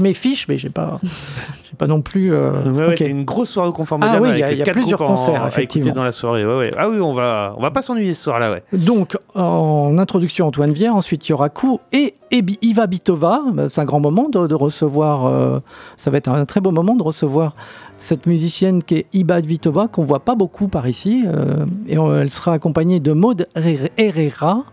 mes 0.00 0.14
fiches, 0.14 0.46
mais 0.48 0.56
j'ai 0.58 0.70
pas, 0.70 1.00
j'ai 1.02 1.76
pas 1.76 1.86
non 1.86 2.00
plus. 2.02 2.32
euh, 2.34 2.62
Ouais, 2.62 2.72
ouais, 2.72 2.86
ok. 2.92 2.94
c'est 2.98 3.10
une 3.10 3.24
grosse 3.24 3.50
soirée 3.50 3.68
au 3.68 3.72
confort 3.72 3.98
Ah 4.00 4.06
moderne 4.18 4.22
oui, 4.24 4.30
il 4.34 4.38
y 4.38 4.42
a- 4.42 4.52
y 4.52 4.62
a 4.62 4.64
quatre 4.64 4.74
plusieurs 4.74 5.02
en- 5.02 5.06
concerts, 5.08 5.44
effectivement. 5.46 5.92
dans 5.92 6.04
la 6.04 6.12
soirée. 6.12 6.44
Ouais, 6.46 6.56
ouais. 6.56 6.72
Ah 6.76 6.88
oui, 6.88 7.00
on 7.00 7.12
va, 7.12 7.54
on 7.58 7.62
va 7.62 7.70
pas 7.70 7.82
s'ennuyer 7.82 8.14
ce 8.14 8.22
soir-là, 8.24 8.52
ouais. 8.52 8.62
Donc, 8.72 9.16
en 9.34 9.96
introduction, 9.98 10.46
Antoine 10.46 10.72
Vière. 10.72 10.94
Ensuite, 10.94 11.26
il 11.28 11.30
y 11.30 11.32
aura 11.32 11.48
et, 11.92 12.14
Iva 12.62 12.86
Bitova. 12.86 13.40
C'est 13.68 13.80
un 13.80 13.84
grand 13.84 14.00
moment 14.00 14.28
de, 14.28 14.46
de 14.46 14.54
recevoir. 14.54 15.26
euh, 15.26 15.60
ça 15.96 16.10
va 16.10 16.18
être 16.18 16.28
un 16.28 16.44
très 16.44 16.60
beau 16.60 16.70
moment 16.70 16.94
de 16.94 17.02
recevoir 17.02 17.54
cette 17.98 18.26
musicienne 18.26 18.82
qui 18.82 18.96
est 18.96 19.06
Iba 19.12 19.40
Bitova, 19.40 19.88
qu'on 19.88 20.04
voit 20.04 20.20
pas 20.20 20.34
beaucoup 20.34 20.68
par 20.68 20.88
ici. 20.88 21.24
euh, 21.26 21.66
et 21.88 21.94
elle 21.94 22.30
sera 22.30 22.52
accompagnée 22.52 23.00
de 23.00 23.12
Maud 23.12 23.48
Herrera-. 23.96 24.64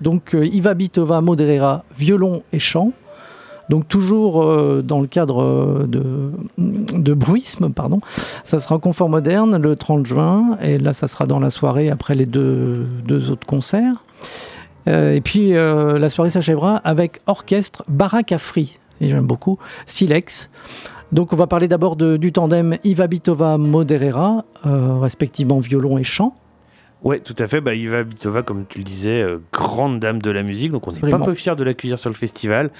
Donc, 0.00 0.34
euh, 0.34 0.46
Iva 0.46 0.74
Bitova, 0.74 1.20
Maud 1.20 1.40
Herrera, 1.40 1.84
violon 1.96 2.42
et 2.52 2.58
chant. 2.58 2.92
Donc 3.70 3.88
toujours 3.88 4.42
euh, 4.42 4.82
dans 4.84 5.00
le 5.00 5.06
cadre 5.06 5.86
de, 5.88 6.32
de 6.58 7.14
bruisme, 7.14 7.70
pardon. 7.70 7.96
Ça 8.42 8.60
sera 8.60 8.74
au 8.74 8.78
confort 8.78 9.08
moderne 9.08 9.56
le 9.56 9.74
30 9.74 10.04
juin, 10.04 10.58
et 10.60 10.76
là 10.76 10.92
ça 10.92 11.08
sera 11.08 11.24
dans 11.26 11.40
la 11.40 11.48
soirée 11.48 11.88
après 11.88 12.14
les 12.14 12.26
deux, 12.26 12.86
deux 13.06 13.30
autres 13.30 13.46
concerts. 13.46 14.04
Et 14.86 15.22
puis 15.24 15.52
la 15.52 16.10
soirée 16.10 16.28
s'achèvera 16.28 16.76
avec 16.84 17.22
orchestre 17.26 17.84
Barakafri, 17.88 18.78
et 19.00 19.08
j'aime 19.08 19.26
beaucoup, 19.26 19.58
Silex. 19.86 20.50
Donc 21.12 21.32
on 21.32 21.36
va 21.36 21.46
parler 21.46 21.68
d'abord 21.68 21.96
de- 21.96 22.16
du 22.16 22.32
tandem 22.32 22.76
Iva 22.84 23.06
Bitova 23.06 23.56
Moderera, 23.58 24.44
euh, 24.66 24.98
respectivement 24.98 25.58
violon 25.60 25.98
et 25.98 26.04
chant. 26.04 26.34
Ouais, 27.02 27.20
tout 27.20 27.34
à 27.38 27.46
fait. 27.46 27.60
Bah, 27.60 27.74
Iva 27.74 28.02
Bitova, 28.02 28.42
comme 28.42 28.64
tu 28.66 28.78
le 28.78 28.84
disais, 28.84 29.20
euh, 29.22 29.38
grande 29.52 30.00
dame 30.00 30.22
de 30.22 30.30
la 30.30 30.42
musique. 30.42 30.72
Donc, 30.72 30.88
on 30.88 30.90
n'est 30.92 31.00
pas 31.00 31.18
peu 31.18 31.34
fiers 31.34 31.54
de 31.54 31.62
l'accueillir 31.62 31.98
sur 31.98 32.08
le 32.08 32.14
festival. 32.16 32.70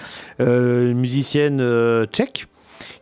Euh, 0.41 0.91
une 0.93 0.99
musicienne 0.99 1.59
euh, 1.61 2.07
tchèque 2.07 2.47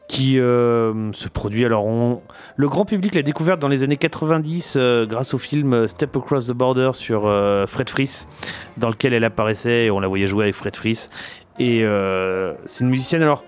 qui 0.08 0.40
euh, 0.40 1.12
se 1.12 1.28
produit. 1.28 1.64
Alors, 1.64 1.87
on- 1.87 2.20
le 2.56 2.68
grand 2.68 2.85
public 2.85 3.14
l'a 3.14 3.22
découverte 3.22 3.61
dans 3.62 3.68
les 3.68 3.85
années 3.85 3.96
90 3.96 4.74
euh, 4.76 5.06
grâce 5.06 5.32
au 5.32 5.38
film 5.38 5.87
Step 5.87 6.14
Across 6.16 6.48
the 6.48 6.52
Border 6.54 6.90
sur 6.92 7.22
euh, 7.26 7.66
Fred 7.68 7.88
Fries, 7.88 8.26
dans 8.76 8.88
lequel 8.90 9.12
elle 9.12 9.24
apparaissait 9.24 9.85
et 9.87 9.90
on 9.92 10.00
la 10.00 10.08
voyait 10.08 10.26
jouer 10.26 10.44
avec 10.46 10.56
Fred 10.56 10.74
Fries. 10.74 11.06
Et 11.58 11.85
c'est 12.66 12.82
une 12.82 12.88
musicienne 12.90 13.20
alors 13.22 13.44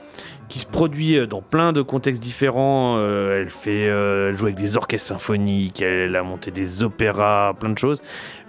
qui 0.48 0.58
se 0.58 0.66
produit 0.66 1.18
euh, 1.18 1.26
dans 1.26 1.42
plein 1.42 1.72
de 1.72 1.82
contextes 1.82 2.22
différents. 2.22 2.96
Euh, 2.98 3.40
elle 3.40 3.48
fait, 3.48 3.88
euh, 3.88 4.32
joue 4.34 4.46
avec 4.46 4.56
des 4.56 4.76
orchestres 4.76 5.08
symphoniques, 5.08 5.82
elle 5.82 6.16
a 6.16 6.22
monté 6.22 6.50
des 6.50 6.82
opéras, 6.82 7.54
plein 7.58 7.70
de 7.70 7.78
choses. 7.78 8.02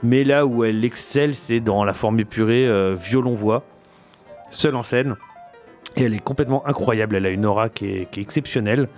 Mais 0.03 0.23
là 0.23 0.45
où 0.45 0.63
elle 0.63 0.84
excelle, 0.86 1.36
c'est 1.36 1.60
dans 1.60 1.84
la 1.84 1.93
forme 1.93 2.19
épurée 2.19 2.67
violon-voix, 2.95 3.63
seule 4.49 4.75
en 4.75 4.84
scène. 4.84 5.15
Et 5.97 6.03
elle 6.03 6.13
est 6.13 6.23
complètement 6.23 6.67
incroyable. 6.67 7.15
Elle 7.15 7.25
a 7.25 7.29
une 7.29 7.45
aura 7.45 7.69
qui 7.69 7.88
est 7.88 8.17
exceptionnelle. 8.17 8.89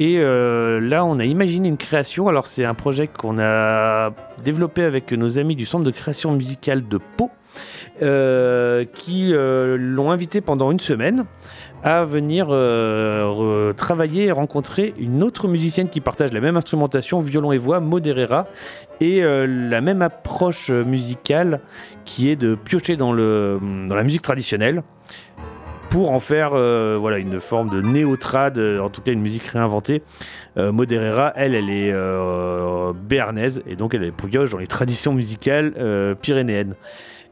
Et 0.00 0.18
euh, 0.18 0.80
là, 0.80 1.04
on 1.04 1.18
a 1.18 1.24
imaginé 1.24 1.68
une 1.68 1.76
création. 1.76 2.28
Alors, 2.28 2.46
c'est 2.46 2.64
un 2.64 2.74
projet 2.74 3.08
qu'on 3.08 3.38
a 3.38 4.10
développé 4.44 4.84
avec 4.84 5.12
nos 5.12 5.38
amis 5.38 5.56
du 5.56 5.66
Centre 5.66 5.84
de 5.84 5.90
création 5.90 6.32
musicale 6.32 6.86
de 6.86 6.98
Pau, 7.16 7.30
euh, 8.02 8.84
qui 8.84 9.34
euh, 9.34 9.76
l'ont 9.76 10.12
invité 10.12 10.40
pendant 10.40 10.70
une 10.70 10.78
semaine 10.78 11.24
à 11.82 12.04
venir 12.04 12.48
travailler 13.76 14.24
et 14.24 14.32
rencontrer 14.32 14.94
une 14.98 15.22
autre 15.22 15.46
musicienne 15.46 15.88
qui 15.88 16.00
partage 16.00 16.32
la 16.32 16.40
même 16.40 16.56
instrumentation, 16.56 17.20
violon 17.20 17.52
et 17.52 17.58
voix, 17.58 17.78
Moderera, 17.78 18.48
et 19.00 19.20
la 19.20 19.80
même 19.80 20.02
approche 20.02 20.70
musicale 20.70 21.60
qui 22.04 22.30
est 22.30 22.36
de 22.36 22.56
piocher 22.56 22.96
dans 22.96 23.12
la 23.12 24.02
musique 24.02 24.22
traditionnelle 24.22 24.82
pour 25.90 26.10
en 26.10 26.20
faire 26.20 26.50
euh, 26.52 26.96
voilà, 27.00 27.18
une 27.18 27.40
forme 27.40 27.70
de 27.70 27.80
néo-trad, 27.80 28.58
euh, 28.58 28.80
en 28.80 28.88
tout 28.88 29.00
cas 29.00 29.12
une 29.12 29.20
musique 29.20 29.46
réinventée. 29.46 30.02
Euh, 30.56 30.72
Moderera, 30.72 31.32
elle, 31.36 31.54
elle 31.54 31.70
est 31.70 31.90
euh, 31.92 32.92
béarnaise 32.92 33.62
et 33.66 33.76
donc 33.76 33.94
elle 33.94 34.04
est 34.04 34.12
pioche 34.12 34.50
dans 34.50 34.58
les 34.58 34.66
traditions 34.66 35.12
musicales 35.12 35.72
pyrénéennes. 36.20 36.74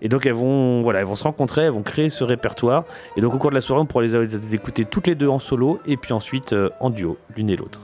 Et 0.03 0.09
donc 0.09 0.27
elles 0.27 0.33
vont, 0.33 0.83
voilà, 0.83 1.01
elles 1.01 1.07
vont 1.07 1.15
se 1.15 1.25
rencontrer, 1.25 1.63
elles 1.63 1.73
vont 1.73 1.83
créer 1.83 2.09
ce 2.09 2.25
répertoire. 2.25 2.85
Et 3.17 3.21
donc 3.21 3.35
au 3.35 3.39
cours 3.39 3.51
de 3.51 3.55
la 3.55 3.61
soirée, 3.61 3.81
on 3.81 3.87
pourra 3.87 4.05
les 4.05 4.55
écouter 4.55 4.85
toutes 4.85 5.07
les 5.07 5.15
deux 5.15 5.29
en 5.29 5.39
solo 5.39 5.81
et 5.87 5.97
puis 5.97 6.13
ensuite 6.13 6.55
en 6.81 6.91
duo, 6.91 7.17
l'une 7.37 7.51
et 7.51 7.57
l'autre. 7.57 7.81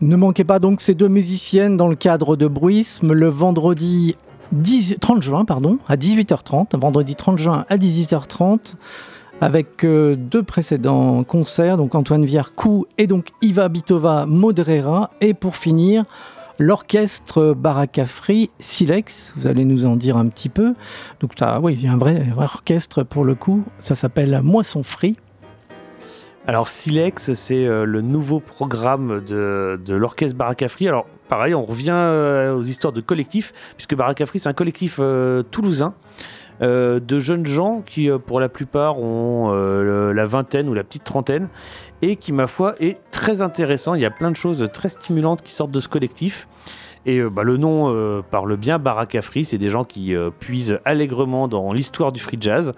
Ne 0.00 0.16
manquez 0.16 0.44
pas 0.44 0.58
donc 0.58 0.80
ces 0.80 0.94
deux 0.94 1.08
musiciennes 1.08 1.76
dans 1.76 1.88
le 1.88 1.96
cadre 1.96 2.36
de 2.36 2.48
Bruisme 2.48 3.12
le 3.12 3.28
vendredi 3.28 4.16
10 4.52 4.96
30 5.00 5.22
juin 5.22 5.44
pardon, 5.44 5.78
à 5.88 5.96
18h30, 5.96 6.76
vendredi 6.76 7.14
30 7.14 7.38
juin 7.38 7.64
à 7.68 7.76
18h30 7.76 8.74
avec 9.40 9.84
euh, 9.84 10.16
deux 10.16 10.42
précédents 10.42 11.24
concerts, 11.24 11.76
donc 11.76 11.94
Antoine 11.94 12.24
Viercou 12.24 12.86
et 12.98 13.06
donc 13.06 13.28
Iva 13.42 13.68
Bitova 13.68 14.26
Moderera 14.26 15.10
et 15.20 15.34
pour 15.34 15.56
finir 15.56 16.02
l'orchestre 16.58 17.52
Baraka 17.52 18.04
Free 18.04 18.50
Silex, 18.58 19.32
vous 19.36 19.46
allez 19.46 19.64
nous 19.64 19.86
en 19.86 19.96
dire 19.96 20.16
un 20.16 20.28
petit 20.28 20.48
peu. 20.48 20.74
Donc 21.20 21.32
oui, 21.62 21.74
il 21.74 21.84
y 21.84 21.88
a 21.88 21.92
un 21.92 21.98
vrai, 21.98 22.26
orchestre 22.36 23.02
pour 23.02 23.24
le 23.24 23.34
coup, 23.34 23.64
ça 23.80 23.94
s'appelle 23.94 24.40
Moisson 24.42 24.82
Free. 24.82 25.16
Alors 26.46 26.68
Silex, 26.68 27.32
c'est 27.32 27.66
euh, 27.66 27.84
le 27.84 28.02
nouveau 28.02 28.38
programme 28.38 29.24
de, 29.24 29.78
l'orchestre 29.88 30.36
Barakafri. 30.36 30.86
Alors 30.86 31.06
pareil, 31.28 31.54
on 31.54 31.62
revient 31.62 31.92
euh, 31.94 32.54
aux 32.54 32.62
histoires 32.62 32.92
de 32.92 33.00
collectifs, 33.00 33.52
puisque 33.76 33.96
Barakafri, 33.96 34.38
c'est 34.38 34.48
un 34.48 34.54
collectif 34.54 35.00
toulousain. 35.50 35.94
Euh, 36.62 37.00
de 37.00 37.18
jeunes 37.18 37.46
gens 37.46 37.82
qui, 37.82 38.10
euh, 38.10 38.18
pour 38.18 38.40
la 38.40 38.48
plupart, 38.48 39.00
ont 39.00 39.50
euh, 39.52 40.12
la 40.12 40.26
vingtaine 40.26 40.68
ou 40.68 40.74
la 40.74 40.84
petite 40.84 41.04
trentaine, 41.04 41.48
et 42.02 42.16
qui, 42.16 42.32
ma 42.32 42.46
foi, 42.46 42.74
est 42.80 42.98
très 43.10 43.42
intéressant. 43.42 43.94
Il 43.94 44.02
y 44.02 44.06
a 44.06 44.10
plein 44.10 44.30
de 44.30 44.36
choses 44.36 44.66
très 44.72 44.88
stimulantes 44.88 45.42
qui 45.42 45.52
sortent 45.52 45.72
de 45.72 45.80
ce 45.80 45.88
collectif. 45.88 46.48
Et 47.06 47.20
bah, 47.20 47.42
le 47.42 47.58
nom 47.58 48.22
parle 48.30 48.56
bien, 48.56 48.78
Barakafri, 48.78 49.44
c'est 49.44 49.58
des 49.58 49.68
gens 49.68 49.84
qui 49.84 50.14
puisent 50.38 50.78
allègrement 50.86 51.48
dans 51.48 51.70
l'histoire 51.70 52.12
du 52.12 52.20
free 52.20 52.38
jazz, 52.40 52.72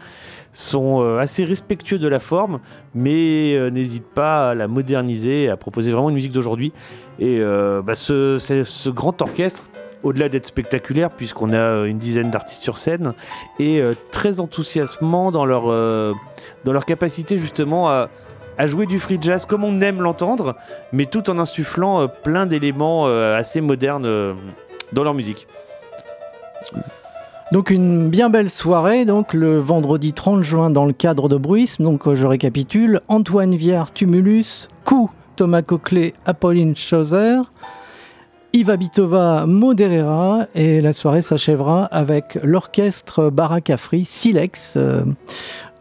sont 0.53 1.01
assez 1.17 1.45
respectueux 1.45 2.01
de 2.01 2.09
la 2.09 2.19
forme, 2.19 2.59
mais 2.93 3.71
n'hésitent 3.71 4.13
pas 4.13 4.51
à 4.51 4.55
la 4.57 4.67
moderniser, 4.67 5.49
à 5.49 5.57
proposer 5.57 5.93
vraiment 5.93 6.09
une 6.09 6.17
musique 6.17 6.33
d'aujourd'hui. 6.33 6.73
Et 7.21 7.39
bah, 7.39 7.95
ce 7.95 8.89
grand 8.89 9.23
orchestre, 9.23 9.63
au-delà 10.03 10.29
d'être 10.29 10.47
spectaculaire, 10.47 11.11
puisqu'on 11.11 11.53
a 11.53 11.59
euh, 11.59 11.85
une 11.85 11.99
dizaine 11.99 12.31
d'artistes 12.31 12.63
sur 12.63 12.79
scène, 12.79 13.15
est 13.59 13.81
euh, 13.81 13.95
très 14.11 14.41
enthousiasmant 14.41 15.31
dans 15.33 15.45
leur, 15.45 15.65
euh, 15.67 16.13
dans 16.65 16.73
leur 16.73 16.85
capacité 16.85 17.39
justement 17.39 17.89
à, 17.89 18.09
jouer 18.65 18.87
du 18.87 18.99
free 18.99 19.19
jazz 19.21 19.45
comme 19.45 19.65
on 19.65 19.81
aime 19.83 20.01
l'entendre, 20.01 20.57
mais 20.93 21.05
tout 21.05 21.29
en 21.29 21.39
insufflant 21.39 22.09
plein 22.09 22.47
d'éléments 22.47 23.05
assez 23.05 23.61
modernes 23.61 24.35
dans 24.95 25.05
leur 25.05 25.13
musique. 25.13 25.47
Donc 27.53 27.69
une 27.69 28.09
bien 28.09 28.31
belle 28.31 28.49
soirée, 28.49 29.05
donc 29.05 29.35
le 29.35 29.59
vendredi 29.59 30.15
30 30.15 30.43
juin 30.43 30.71
dans 30.71 30.87
le 30.87 30.95
cadre 30.95 31.29
de 31.29 31.37
Bruisme. 31.37 31.85
Donc 31.85 32.11
je 32.15 32.27
récapitule, 32.27 33.03
Antoine 33.09 33.55
Viard, 33.55 33.93
Tumulus, 33.93 34.71
Kou, 34.87 35.11
Thomas 35.37 35.61
Coquelet, 35.61 36.15
Apolline 36.25 36.75
Chauser, 36.75 37.43
Iva 38.57 38.79
Bitova, 38.79 39.45
Moderera 39.45 40.47
et 40.55 40.81
la 40.81 40.95
soirée 40.95 41.21
s'achèvera 41.21 41.85
avec 41.85 42.39
l'orchestre 42.43 43.29
Barakafri, 43.29 44.07
Silex. 44.07 44.77
Euh, 44.79 45.03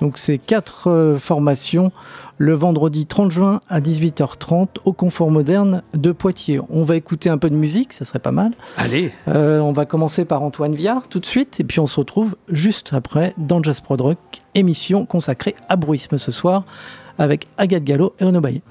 donc 0.02 0.18
ces 0.18 0.38
quatre 0.38 0.90
euh, 0.90 1.18
formations 1.18 1.94
le 2.38 2.54
vendredi 2.54 3.06
30 3.06 3.32
juin 3.32 3.62
à 3.70 3.80
18h30 3.80 4.68
au 4.84 4.92
Confort 4.92 5.32
Moderne 5.32 5.84
de 5.94 6.12
Poitiers. 6.12 6.60
On 6.70 6.84
va 6.84 6.98
écouter 6.98 7.30
un 7.30 7.38
peu 7.38 7.50
de 7.50 7.56
musique, 7.56 7.94
ça 7.94 8.04
serait 8.04 8.20
pas 8.20 8.34
mal. 8.34 8.52
Allez 8.76 9.14
Euh, 9.30 9.62
on 9.62 9.72
va 9.72 9.86
commencer 9.86 10.26
par 10.26 10.44
Antoine 10.44 10.76
Viard 10.76 11.08
tout 11.08 11.22
de 11.22 11.26
suite, 11.26 11.62
et 11.62 11.64
puis 11.64 11.80
on 11.80 11.88
se 11.88 11.98
retrouve 11.98 12.36
juste 12.50 12.92
après 12.92 13.34
dans 13.38 13.64
Jazz 13.64 13.80
Prod 13.80 14.02
Rock, 14.02 14.18
émission 14.54 15.06
consacrée 15.06 15.56
à 15.70 15.78
bruisme 15.78 16.18
ce 16.18 16.34
soir, 16.34 16.66
avec 17.18 17.48
Agathe 17.58 17.86
Gallo 17.86 18.14
et 18.20 18.26
Renaud 18.26 18.42
Baillet. 18.42 18.64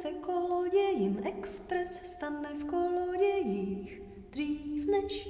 Se 0.00 0.10
kolodějin, 0.10 1.22
expres 1.24 2.00
stane 2.04 2.48
v 2.54 2.64
kolodějích. 2.64 4.02
Dřív 4.30 4.86
než 4.86 5.28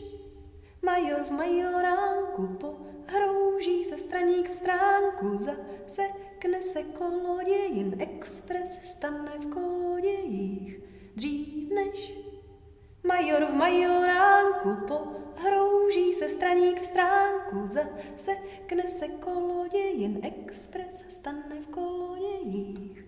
major 0.83 1.25
v 1.25 1.31
majoránku 1.31 2.47
pohrouží 2.47 3.85
se 3.85 3.99
straník 3.99 4.51
v 4.51 4.55
stránku, 4.55 5.37
zasekne 5.37 6.63
se 6.63 6.83
kolodějin, 6.83 7.97
expres 7.99 8.81
stane 8.85 9.33
v 9.39 9.47
kolodějích. 9.47 10.81
Dřív 11.15 11.71
než 11.71 12.15
Major 13.03 13.45
v 13.45 13.55
majoránku 13.55 14.69
pohrouží 14.87 16.15
se 16.15 16.29
straník 16.29 16.81
v 16.81 16.85
stránku, 16.85 17.67
zasekne 17.67 18.89
se 18.89 19.09
kolodějin, 19.09 20.21
expres 20.23 21.05
stane 21.09 21.61
v 21.61 21.67
kolodějích. 21.67 23.05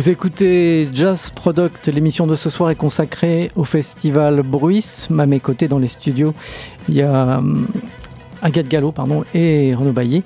Vous 0.00 0.08
écoutez 0.08 0.88
Jazz 0.94 1.28
Product, 1.28 1.88
l'émission 1.88 2.26
de 2.26 2.34
ce 2.34 2.48
soir 2.48 2.70
est 2.70 2.74
consacrée 2.74 3.50
au 3.54 3.64
festival 3.64 4.42
Bruisme. 4.42 5.20
À 5.20 5.26
mes 5.26 5.40
côtés 5.40 5.68
dans 5.68 5.78
les 5.78 5.88
studios, 5.88 6.32
il 6.88 6.94
y 6.94 7.02
a 7.02 7.36
hum, 7.36 7.68
Agathe 8.40 8.68
Gallo 8.68 8.92
pardon, 8.92 9.24
et 9.34 9.74
Renaud 9.74 9.92
Bailly 9.92 10.24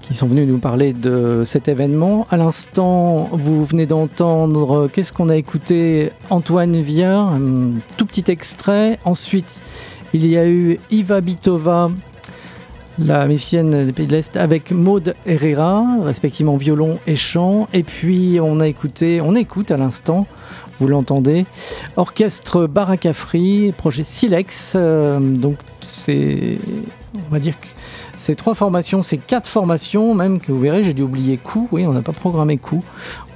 qui 0.00 0.14
sont 0.14 0.26
venus 0.26 0.48
nous 0.48 0.56
parler 0.56 0.94
de 0.94 1.42
cet 1.44 1.68
événement. 1.68 2.26
À 2.30 2.38
l'instant, 2.38 3.28
vous 3.30 3.62
venez 3.62 3.84
d'entendre, 3.84 4.88
qu'est-ce 4.90 5.12
qu'on 5.12 5.28
a 5.28 5.36
écouté? 5.36 6.10
Antoine 6.30 6.80
Vier, 6.80 7.04
un 7.04 7.72
tout 7.98 8.06
petit 8.06 8.24
extrait. 8.30 8.98
Ensuite, 9.04 9.60
il 10.14 10.26
y 10.26 10.38
a 10.38 10.48
eu 10.48 10.80
Iva 10.90 11.20
Bitova 11.20 11.90
la 12.98 13.26
méfienne 13.26 13.86
des 13.86 13.92
Pays 13.92 14.06
de 14.06 14.12
l'Est 14.12 14.36
avec 14.36 14.72
Maud 14.72 15.14
Herrera, 15.26 15.84
respectivement 16.04 16.56
violon 16.56 16.98
et 17.06 17.16
chant. 17.16 17.68
Et 17.72 17.82
puis 17.82 18.38
on 18.42 18.60
a 18.60 18.66
écouté, 18.66 19.20
on 19.20 19.34
écoute 19.34 19.70
à 19.70 19.76
l'instant, 19.76 20.26
vous 20.80 20.88
l'entendez, 20.88 21.46
orchestre 21.96 22.66
Barakafri, 22.66 23.72
projet 23.76 24.04
Silex. 24.04 24.72
Euh, 24.76 25.18
donc 25.20 25.56
c'est, 25.88 26.58
on 27.14 27.32
va 27.32 27.38
dire 27.38 27.58
que 27.60 27.68
ces 28.18 28.34
trois 28.34 28.54
formations, 28.54 29.02
ces 29.02 29.16
quatre 29.16 29.48
formations, 29.48 30.12
même 30.12 30.40
que 30.40 30.50
vous 30.50 30.60
verrez, 30.60 30.82
j'ai 30.82 30.92
dû 30.92 31.02
oublier 31.02 31.38
coup. 31.38 31.68
Oui, 31.72 31.86
on 31.86 31.92
n'a 31.92 32.02
pas 32.02 32.12
programmé 32.12 32.58
coup. 32.58 32.82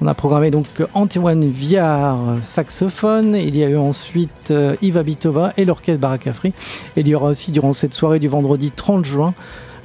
On 0.00 0.06
a 0.08 0.14
programmé 0.14 0.50
donc 0.50 0.66
Antoine 0.92 1.48
Viard, 1.48 2.18
saxophone. 2.42 3.36
Il 3.36 3.56
y 3.56 3.62
a 3.62 3.68
eu 3.68 3.76
ensuite 3.76 4.50
euh, 4.50 4.74
Iva 4.82 5.04
Bitova 5.04 5.52
et 5.56 5.64
l'orchestre 5.64 6.00
Barakafri. 6.00 6.52
Il 6.96 7.06
y 7.06 7.14
aura 7.14 7.28
aussi 7.28 7.52
durant 7.52 7.72
cette 7.72 7.94
soirée 7.94 8.18
du 8.18 8.28
vendredi 8.28 8.72
30 8.72 9.04
juin, 9.04 9.34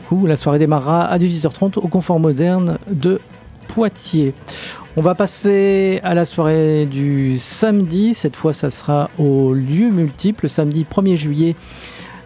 coup, 0.10 0.26
la 0.26 0.36
soirée 0.36 0.60
démarrera 0.60 1.06
à 1.06 1.20
18h30 1.20 1.78
au 1.78 1.88
confort 1.88 2.20
moderne 2.20 2.80
de 2.90 3.20
Poitiers. 3.68 4.34
On 4.96 5.02
va 5.02 5.14
passer 5.14 6.00
à 6.04 6.16
la 6.16 6.26
soirée 6.26 6.88
du 6.88 7.38
samedi. 7.38 8.16
Cette 8.16 8.36
fois, 8.36 8.54
ça 8.54 8.72
sera 8.72 9.12
au 9.20 9.54
lieu 9.54 9.92
multiple, 9.92 10.50
samedi 10.50 10.88
1er 10.90 11.16
juillet 11.16 11.56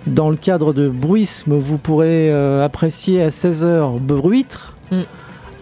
dans 0.08 0.30
le 0.30 0.38
cadre 0.38 0.74
de 0.74 0.90
Bruisme, 0.90 1.58
vous 1.58 1.78
pourrez 1.78 2.32
euh, 2.32 2.66
apprécier 2.66 3.22
à 3.22 3.30
16h 3.30 4.00
Bruitre, 4.00 4.76
Mm. 4.92 5.04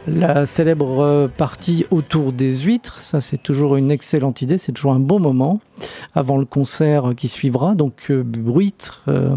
la 0.08 0.46
célèbre 0.46 1.02
euh, 1.02 1.28
partie 1.28 1.86
autour 1.92 2.34
des 2.34 2.58
huîtres. 2.58 3.00
Ça, 3.00 3.22
c'est 3.22 3.38
toujours 3.42 3.76
une 3.76 3.92
excellente 3.92 4.42
idée, 4.42 4.58
c'est 4.58 4.72
toujours 4.72 4.94
un 4.94 5.00
bon 5.00 5.20
moment 5.20 5.62
avant 6.16 6.38
le 6.38 6.46
concert 6.46 7.14
qui 7.16 7.28
suivra. 7.28 7.76
Donc, 7.76 8.08
euh, 8.10 8.24
Bruitre, 8.24 9.04
euh, 9.08 9.36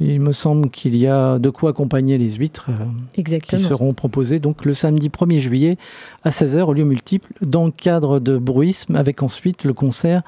il 0.00 0.20
me 0.20 0.32
semble 0.32 0.70
qu'il 0.70 0.96
y 0.96 1.06
a 1.06 1.38
de 1.38 1.50
quoi 1.50 1.70
accompagner 1.70 2.16
les 2.18 2.30
huîtres 2.32 2.70
euh, 2.70 3.38
qui 3.40 3.58
seront 3.58 3.92
proposées 3.92 4.40
donc 4.40 4.64
le 4.64 4.72
samedi 4.72 5.10
1er 5.10 5.40
juillet 5.40 5.76
à 6.24 6.30
16h 6.30 6.62
au 6.62 6.72
lieu 6.72 6.84
multiple 6.84 7.32
dans 7.42 7.66
le 7.66 7.70
cadre 7.70 8.18
de 8.18 8.38
Bruisme 8.38 8.96
avec 8.96 9.22
ensuite 9.22 9.64
le 9.64 9.74
concert 9.74 10.22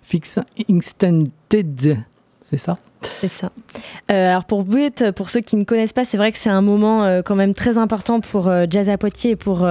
Fix 0.00 0.38
Extended. 0.56 1.98
C'est 2.40 2.56
ça? 2.56 2.78
C'est 3.00 3.28
ça. 3.28 3.50
Euh, 4.10 4.28
alors 4.30 4.44
pour 4.44 4.64
Bruit, 4.64 4.90
pour 5.14 5.30
ceux 5.30 5.40
qui 5.40 5.56
ne 5.56 5.64
connaissent 5.64 5.92
pas, 5.92 6.04
c'est 6.04 6.16
vrai 6.16 6.32
que 6.32 6.38
c'est 6.38 6.50
un 6.50 6.62
moment 6.62 7.04
euh, 7.04 7.22
quand 7.22 7.36
même 7.36 7.54
très 7.54 7.78
important 7.78 8.20
pour 8.20 8.48
euh, 8.48 8.66
Jazz 8.68 8.88
à 8.88 8.98
Poitiers 8.98 9.32
et 9.32 9.36
pour, 9.36 9.66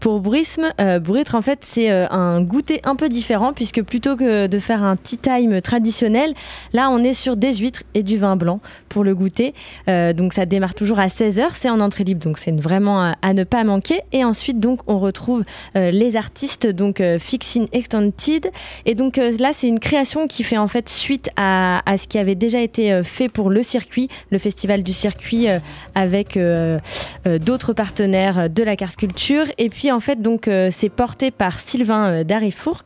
pour 0.00 0.20
Bruitre, 0.20 1.34
en 1.34 1.42
fait, 1.42 1.60
c'est 1.64 1.90
un 1.90 2.40
goûter 2.40 2.80
un 2.84 2.96
peu 2.96 3.08
différent 3.08 3.52
puisque 3.52 3.82
plutôt 3.82 4.16
que 4.16 4.46
de 4.46 4.58
faire 4.58 4.82
un 4.82 4.96
tea 4.96 5.18
time 5.18 5.60
traditionnel, 5.60 6.34
là 6.72 6.88
on 6.90 7.02
est 7.02 7.12
sur 7.12 7.36
des 7.36 7.54
huîtres 7.54 7.82
et 7.94 8.02
du 8.02 8.18
vin 8.18 8.36
blanc 8.36 8.60
pour 8.88 9.04
le 9.04 9.14
goûter. 9.14 9.54
Donc 9.86 10.32
ça 10.32 10.46
démarre 10.46 10.74
toujours 10.74 10.98
à 10.98 11.08
16h, 11.08 11.48
c'est 11.54 11.70
en 11.70 11.80
entrée 11.80 12.04
libre, 12.04 12.20
donc 12.20 12.38
c'est 12.38 12.52
vraiment 12.52 13.02
à, 13.02 13.14
à 13.22 13.34
ne 13.34 13.44
pas 13.44 13.64
manquer. 13.64 14.00
Et 14.12 14.24
ensuite, 14.24 14.60
donc 14.60 14.80
on 14.86 14.98
retrouve 14.98 15.44
les 15.74 16.16
artistes, 16.16 16.66
donc 16.66 17.02
Fixin 17.18 17.66
Extended. 17.72 18.50
Et 18.86 18.94
donc 18.94 19.16
là, 19.16 19.50
c'est 19.52 19.68
une 19.68 19.80
création 19.80 20.26
qui 20.26 20.42
fait 20.42 20.58
en 20.58 20.68
fait 20.68 20.88
suite 20.88 21.30
à, 21.36 21.80
à 21.90 21.98
ce 21.98 22.06
qui 22.06 22.18
avait 22.18 22.34
déjà 22.34 22.60
été 22.60 22.67
euh, 22.78 23.02
fait 23.02 23.28
pour 23.28 23.50
le 23.50 23.62
circuit, 23.62 24.08
le 24.30 24.38
festival 24.38 24.82
du 24.82 24.92
circuit 24.92 25.48
euh, 25.48 25.58
avec 25.94 26.36
euh, 26.36 26.78
d'autres 27.40 27.72
partenaires 27.72 28.50
de 28.50 28.62
la 28.62 28.76
carte 28.76 28.96
culture. 28.96 29.44
Et 29.58 29.68
puis 29.68 29.90
en 29.90 30.00
fait, 30.00 30.20
donc 30.22 30.48
c'est 30.70 30.88
porté 30.88 31.30
par 31.30 31.58
Sylvain 31.58 32.24
Darifourc. 32.24 32.84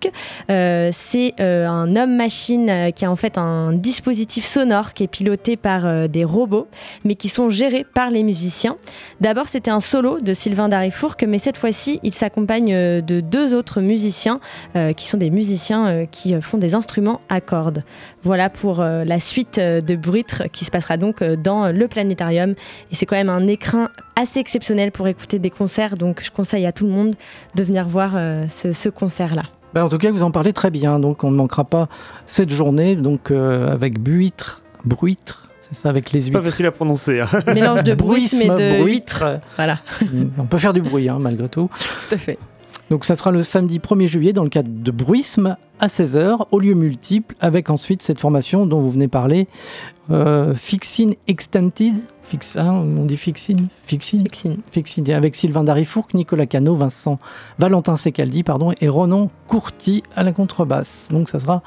C'est 0.48 1.34
un 1.38 1.96
homme-machine 1.96 2.90
qui 2.94 3.04
a 3.04 3.10
en 3.10 3.16
fait 3.16 3.38
un 3.38 3.72
dispositif 3.72 4.44
sonore 4.44 4.94
qui 4.94 5.04
est 5.04 5.08
piloté 5.08 5.56
par 5.56 6.08
des 6.08 6.24
robots, 6.24 6.66
mais 7.04 7.14
qui 7.14 7.28
sont 7.28 7.50
gérés 7.50 7.84
par 7.84 8.10
les 8.10 8.22
musiciens. 8.22 8.76
D'abord, 9.20 9.48
c'était 9.48 9.70
un 9.70 9.80
solo 9.80 10.20
de 10.20 10.34
Sylvain 10.34 10.68
Darifourc, 10.68 11.16
mais 11.26 11.38
cette 11.38 11.56
fois-ci, 11.56 12.00
il 12.02 12.14
s'accompagne 12.14 13.00
de 13.00 13.20
deux 13.20 13.54
autres 13.54 13.80
musiciens 13.80 14.40
qui 14.96 15.06
sont 15.06 15.18
des 15.18 15.30
musiciens 15.30 16.06
qui 16.10 16.40
font 16.40 16.58
des 16.58 16.74
instruments 16.74 17.20
à 17.28 17.40
cordes. 17.40 17.84
Voilà 18.22 18.50
pour 18.50 18.82
la 18.82 19.20
suite 19.20 19.60
de 19.80 19.96
Bruitre 19.96 20.44
qui 20.52 20.64
se 20.64 20.70
passera 20.70 20.96
donc 20.96 21.22
euh, 21.22 21.36
dans 21.36 21.72
le 21.72 21.88
planétarium. 21.88 22.50
Et 22.90 22.94
c'est 22.94 23.06
quand 23.06 23.16
même 23.16 23.28
un 23.30 23.46
écrin 23.46 23.88
assez 24.16 24.38
exceptionnel 24.40 24.92
pour 24.92 25.08
écouter 25.08 25.38
des 25.38 25.50
concerts, 25.50 25.96
donc 25.96 26.20
je 26.22 26.30
conseille 26.30 26.66
à 26.66 26.72
tout 26.72 26.84
le 26.84 26.90
monde 26.92 27.14
de 27.54 27.62
venir 27.62 27.88
voir 27.88 28.12
euh, 28.16 28.44
ce, 28.48 28.72
ce 28.72 28.88
concert-là. 28.88 29.44
Ben, 29.74 29.84
en 29.84 29.88
tout 29.88 29.96
cas, 29.98 30.10
vous 30.10 30.22
en 30.22 30.30
parlez 30.30 30.52
très 30.52 30.70
bien, 30.70 30.98
donc 31.00 31.24
on 31.24 31.30
ne 31.30 31.36
manquera 31.36 31.64
pas 31.64 31.88
cette 32.26 32.50
journée, 32.50 32.94
donc 32.94 33.30
euh, 33.30 33.72
avec 33.72 33.98
Buitre, 33.98 34.62
Bruitre, 34.84 35.46
c'est 35.62 35.74
ça, 35.74 35.88
avec 35.88 36.12
les 36.12 36.20
Pas 36.20 36.26
huîtres. 36.26 36.42
facile 36.42 36.66
à 36.66 36.72
prononcer. 36.72 37.20
hein. 37.20 37.28
Mélange 37.54 37.82
de 37.82 37.94
bruisme 37.94 38.42
et 38.42 38.48
de 38.48 38.78
Bruitre. 38.80 38.84
huîtres. 39.24 39.40
Voilà, 39.56 39.78
on 40.36 40.44
peut 40.46 40.58
faire 40.58 40.74
du 40.74 40.82
bruit, 40.82 41.08
hein, 41.08 41.16
malgré 41.18 41.48
tout. 41.48 41.70
tout 42.08 42.14
à 42.14 42.18
fait. 42.18 42.38
Donc 42.92 43.06
ça 43.06 43.16
sera 43.16 43.30
le 43.30 43.40
samedi 43.40 43.78
1er 43.78 44.06
juillet 44.06 44.32
dans 44.34 44.42
le 44.42 44.50
cadre 44.50 44.68
de 44.70 44.90
Bruisme 44.90 45.56
à 45.80 45.86
16h, 45.86 46.48
au 46.50 46.58
lieu 46.58 46.74
multiple, 46.74 47.34
avec 47.40 47.70
ensuite 47.70 48.02
cette 48.02 48.20
formation 48.20 48.66
dont 48.66 48.82
vous 48.82 48.90
venez 48.90 49.08
parler, 49.08 49.48
euh, 50.10 50.52
Fixin 50.54 51.12
Extended. 51.26 51.94
Fix, 52.20 52.58
hein, 52.58 52.70
on 52.70 53.06
dit 53.06 53.16
Fixin 53.16 53.64
Fixin 53.82 54.18
Fixine. 54.18 54.56
Fixin, 54.70 55.04
avec 55.14 55.34
Sylvain 55.34 55.64
Darifourc, 55.64 56.08
Nicolas 56.12 56.44
Cano, 56.44 56.74
Vincent 56.74 57.18
Valentin 57.58 57.96
Secaldi, 57.96 58.42
pardon, 58.42 58.72
et 58.78 58.88
Ronan 58.90 59.30
Courty 59.48 60.02
à 60.14 60.22
la 60.22 60.32
contrebasse. 60.32 61.08
Donc 61.10 61.30
ça 61.30 61.40
sera 61.40 61.62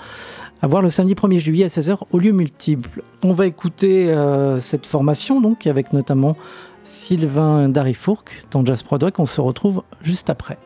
à 0.61 0.67
voir 0.67 0.83
le 0.83 0.91
samedi 0.91 1.15
1er 1.15 1.39
juillet 1.39 1.65
à 1.65 1.69
16h 1.69 2.01
au 2.11 2.19
lieu 2.19 2.33
multiple. 2.33 3.01
On 3.23 3.33
va 3.33 3.47
écouter 3.47 4.11
euh, 4.11 4.59
cette 4.59 4.85
formation 4.85 5.41
donc 5.41 5.65
avec 5.65 5.91
notamment 5.91 6.37
Sylvain 6.83 7.67
Darifourc 7.67 8.25
dans 8.51 8.63
Jazz 8.63 8.83
Product. 8.83 9.19
On 9.19 9.25
se 9.25 9.41
retrouve 9.41 9.81
juste 10.03 10.29
après. 10.29 10.59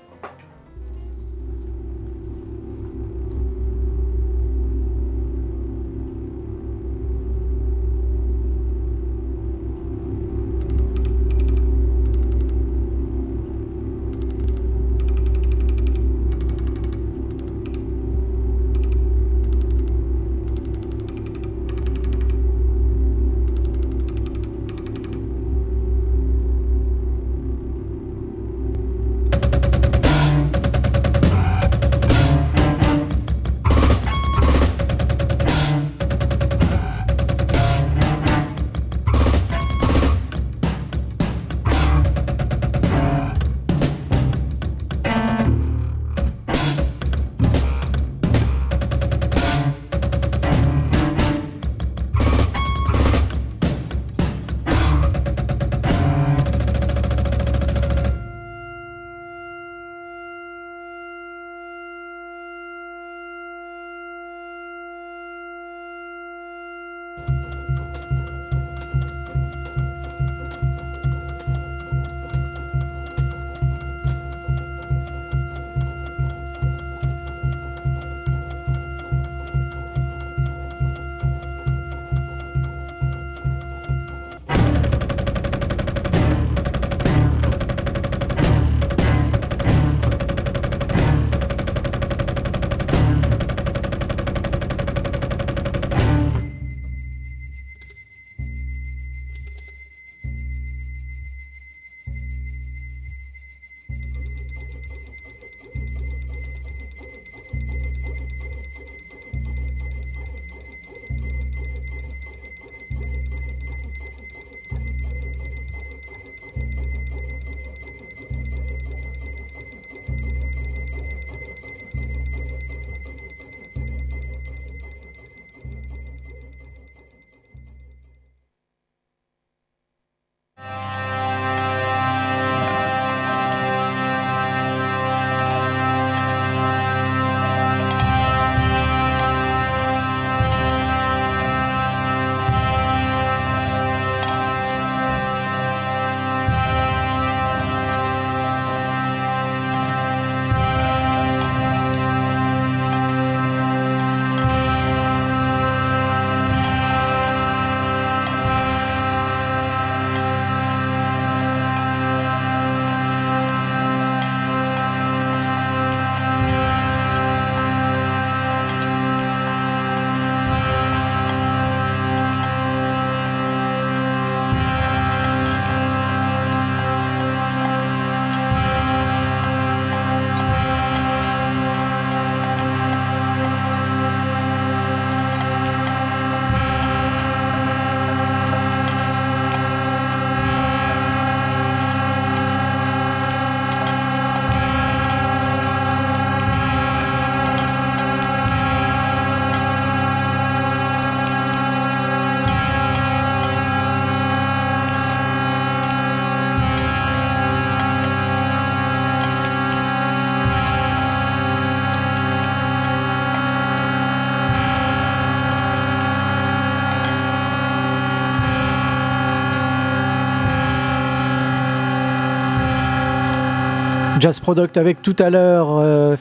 Jazz 224.19 224.41
Product 224.41 224.75
avec 224.75 225.01
tout 225.01 225.15
à 225.19 225.29
l'heure 225.29 225.67
euh, 225.71 226.15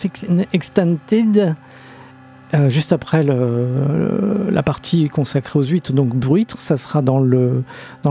Extended. 0.53 1.55
Euh, 2.55 2.71
juste 2.71 2.95
après 2.95 3.23
la 3.23 4.63
partie 4.63 5.09
consacrée 5.09 5.59
aux 5.59 5.65
huîtres, 5.65 5.93
donc 5.93 6.15
Bruitre, 6.15 6.59
ça 6.59 6.79
sera 6.79 7.03
dans 7.03 7.21
le, 7.21 7.65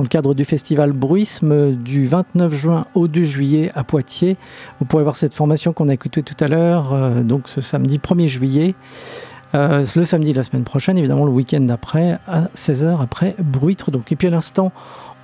cadre 0.09 0.35
du 0.35 0.45
festival 0.45 0.91
Bruisme 0.91 1.71
du 1.71 2.05
29 2.05 2.53
juin 2.53 2.85
au 2.93 3.07
2 3.07 3.23
juillet 3.23 3.71
à 3.73 3.83
Poitiers. 3.83 4.38
Vous 4.79 4.85
pourrez 4.85 5.03
voir 5.03 5.15
cette 5.15 5.33
formation 5.33 5.73
qu'on 5.73 5.89
a 5.89 5.93
écoutée 5.93 6.21
tout 6.21 6.35
à 6.39 6.47
l'heure, 6.47 6.93
euh, 6.93 7.23
donc 7.23 7.47
ce 7.47 7.61
samedi 7.61 7.97
1er 7.97 8.27
juillet. 8.27 8.75
Le 9.53 10.03
samedi 10.03 10.33
de 10.33 10.38
la 10.38 10.43
semaine 10.43 10.65
prochaine, 10.65 10.99
évidemment 10.99 11.25
le 11.25 11.31
week-end 11.31 11.61
d'après, 11.61 12.19
à 12.27 12.43
16h 12.55 13.01
après 13.01 13.35
Bruitre. 13.39 13.89
Donc. 13.89 14.11
Et 14.11 14.15
puis 14.15 14.27
à 14.27 14.29
l'instant, 14.29 14.71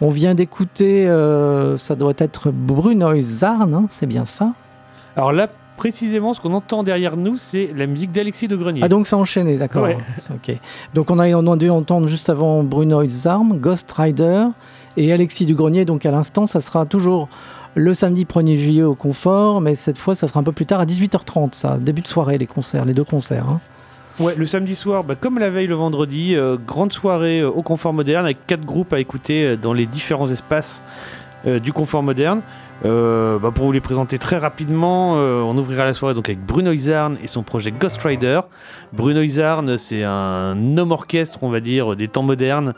on 0.03 0.09
vient 0.11 0.35
d'écouter, 0.35 1.07
euh, 1.07 1.77
ça 1.77 1.95
doit 1.95 2.13
être 2.17 2.51
Brunoy 2.51 3.21
Zarn, 3.21 3.73
hein, 3.73 3.85
c'est 3.89 4.05
bien 4.05 4.25
ça? 4.25 4.53
Alors 5.15 5.31
là, 5.31 5.47
précisément, 5.77 6.33
ce 6.33 6.41
qu'on 6.41 6.53
entend 6.53 6.83
derrière 6.83 7.15
nous, 7.15 7.37
c'est 7.37 7.71
la 7.75 7.87
musique 7.87 8.11
d'Alexis 8.11 8.47
de 8.47 8.55
Grenier. 8.55 8.81
Ah 8.83 8.89
donc 8.89 9.07
ça 9.07 9.15
a 9.15 9.19
enchaîné, 9.19 9.57
d'accord. 9.57 9.83
Ouais. 9.83 9.97
Ok. 10.33 10.55
Donc 10.93 11.09
on 11.09 11.19
a, 11.19 11.29
on 11.33 11.51
a 11.51 11.55
dû 11.55 11.69
entendre 11.69 12.07
juste 12.07 12.29
avant 12.29 12.63
Bruno 12.63 13.07
Zarm, 13.07 13.57
Ghost 13.59 13.91
Rider 13.93 14.45
et 14.97 15.13
Alexis 15.13 15.45
Dugrenier. 15.45 15.85
Donc 15.85 16.05
à 16.05 16.11
l'instant, 16.11 16.47
ça 16.47 16.59
sera 16.61 16.85
toujours 16.85 17.29
le 17.75 17.93
samedi 17.93 18.25
1er 18.25 18.57
juillet 18.57 18.83
au 18.83 18.95
Confort, 18.95 19.61
mais 19.61 19.75
cette 19.75 19.97
fois, 19.97 20.15
ça 20.15 20.27
sera 20.27 20.39
un 20.41 20.43
peu 20.43 20.51
plus 20.51 20.65
tard 20.65 20.79
à 20.81 20.85
18h30, 20.85 21.53
ça, 21.53 21.77
début 21.79 22.01
de 22.01 22.07
soirée, 22.07 22.37
les 22.37 22.45
concerts, 22.45 22.85
les 22.85 22.93
deux 22.93 23.03
concerts. 23.03 23.45
hein. 23.49 23.59
Ouais, 24.19 24.35
le 24.35 24.45
samedi 24.45 24.75
soir, 24.75 25.03
bah, 25.03 25.15
comme 25.19 25.39
la 25.39 25.49
veille 25.49 25.65
le 25.65 25.73
vendredi, 25.73 26.35
euh, 26.35 26.55
grande 26.55 26.93
soirée 26.93 27.39
euh, 27.39 27.49
au 27.49 27.63
Confort 27.63 27.93
Moderne 27.93 28.25
avec 28.25 28.45
quatre 28.45 28.63
groupes 28.63 28.93
à 28.93 28.99
écouter 28.99 29.43
euh, 29.43 29.55
dans 29.55 29.73
les 29.73 29.87
différents 29.87 30.29
espaces 30.29 30.83
du 31.61 31.73
Confort 31.73 32.03
Moderne. 32.03 32.41
Bah, 32.83 33.51
pour 33.53 33.65
vous 33.65 33.73
les 33.73 33.81
présenter 33.81 34.17
très 34.17 34.37
rapidement, 34.37 35.15
on 35.15 35.57
ouvrira 35.57 35.83
la 35.83 35.93
soirée 35.93 36.13
donc 36.13 36.29
avec 36.29 36.39
Bruno 36.39 36.71
Izarn 36.71 37.17
et 37.21 37.27
son 37.27 37.43
projet 37.43 37.71
Ghost 37.71 38.01
Rider. 38.01 38.39
Bruno 38.93 39.21
Izarn, 39.21 39.77
c'est 39.77 40.05
un 40.05 40.77
homme 40.77 40.91
orchestre, 40.91 41.39
on 41.41 41.49
va 41.49 41.59
dire, 41.59 41.97
des 41.97 42.07
temps 42.07 42.23
modernes. 42.23 42.73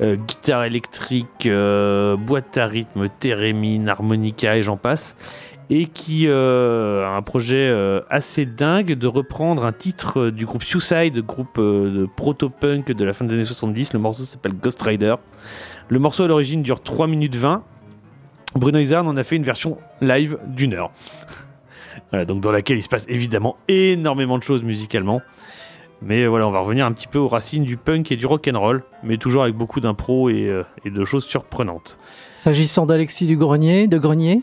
Guitare 0.00 0.62
électrique, 0.62 1.48
boîte 1.48 2.56
à 2.56 2.66
rythme, 2.66 3.08
thérémine, 3.18 3.88
harmonica 3.88 4.56
et 4.56 4.62
j'en 4.62 4.76
passe. 4.76 5.16
Et 5.70 5.86
qui 5.86 6.28
euh, 6.28 7.06
a 7.06 7.10
un 7.10 7.22
projet 7.22 7.68
euh, 7.70 8.00
assez 8.10 8.44
dingue 8.44 8.92
de 8.92 9.06
reprendre 9.06 9.64
un 9.64 9.72
titre 9.72 10.20
euh, 10.20 10.30
du 10.30 10.44
groupe 10.44 10.62
Suicide, 10.62 11.20
groupe 11.20 11.58
de 11.58 12.06
proto-punk 12.16 12.92
de 12.92 13.04
la 13.04 13.12
fin 13.12 13.24
des 13.24 13.34
années 13.34 13.44
70. 13.44 13.94
Le 13.94 13.98
morceau 13.98 14.24
s'appelle 14.24 14.52
Ghost 14.54 14.82
Rider. 14.82 15.14
Le 15.88 15.98
morceau 15.98 16.24
à 16.24 16.28
l'origine 16.28 16.62
dure 16.62 16.82
3 16.82 17.06
minutes 17.06 17.36
20. 17.36 17.62
Bruno 18.56 18.78
Izard 18.78 19.06
en 19.06 19.16
a 19.16 19.24
fait 19.24 19.36
une 19.36 19.44
version 19.44 19.78
live 20.00 20.38
d'une 20.46 20.74
heure. 20.74 20.92
Donc 22.28 22.40
dans 22.40 22.52
laquelle 22.52 22.78
il 22.78 22.82
se 22.82 22.88
passe 22.88 23.06
évidemment 23.08 23.56
énormément 23.66 24.38
de 24.38 24.42
choses 24.42 24.62
musicalement. 24.62 25.22
Mais 26.02 26.26
voilà, 26.26 26.46
on 26.46 26.50
va 26.50 26.60
revenir 26.60 26.86
un 26.86 26.92
petit 26.92 27.08
peu 27.08 27.18
aux 27.18 27.28
racines 27.28 27.64
du 27.64 27.76
punk 27.76 28.12
et 28.12 28.16
du 28.16 28.26
rock 28.26 28.48
roll, 28.52 28.84
mais 29.02 29.16
toujours 29.16 29.42
avec 29.44 29.56
beaucoup 29.56 29.80
d'impro 29.80 30.28
et, 30.28 30.62
et 30.84 30.90
de 30.90 31.04
choses 31.04 31.24
surprenantes. 31.24 31.98
S'agissant 32.36 32.84
d'Alexis 32.84 33.26
Dugrenier, 33.26 33.86
de 33.86 33.96
Grenier, 33.96 34.42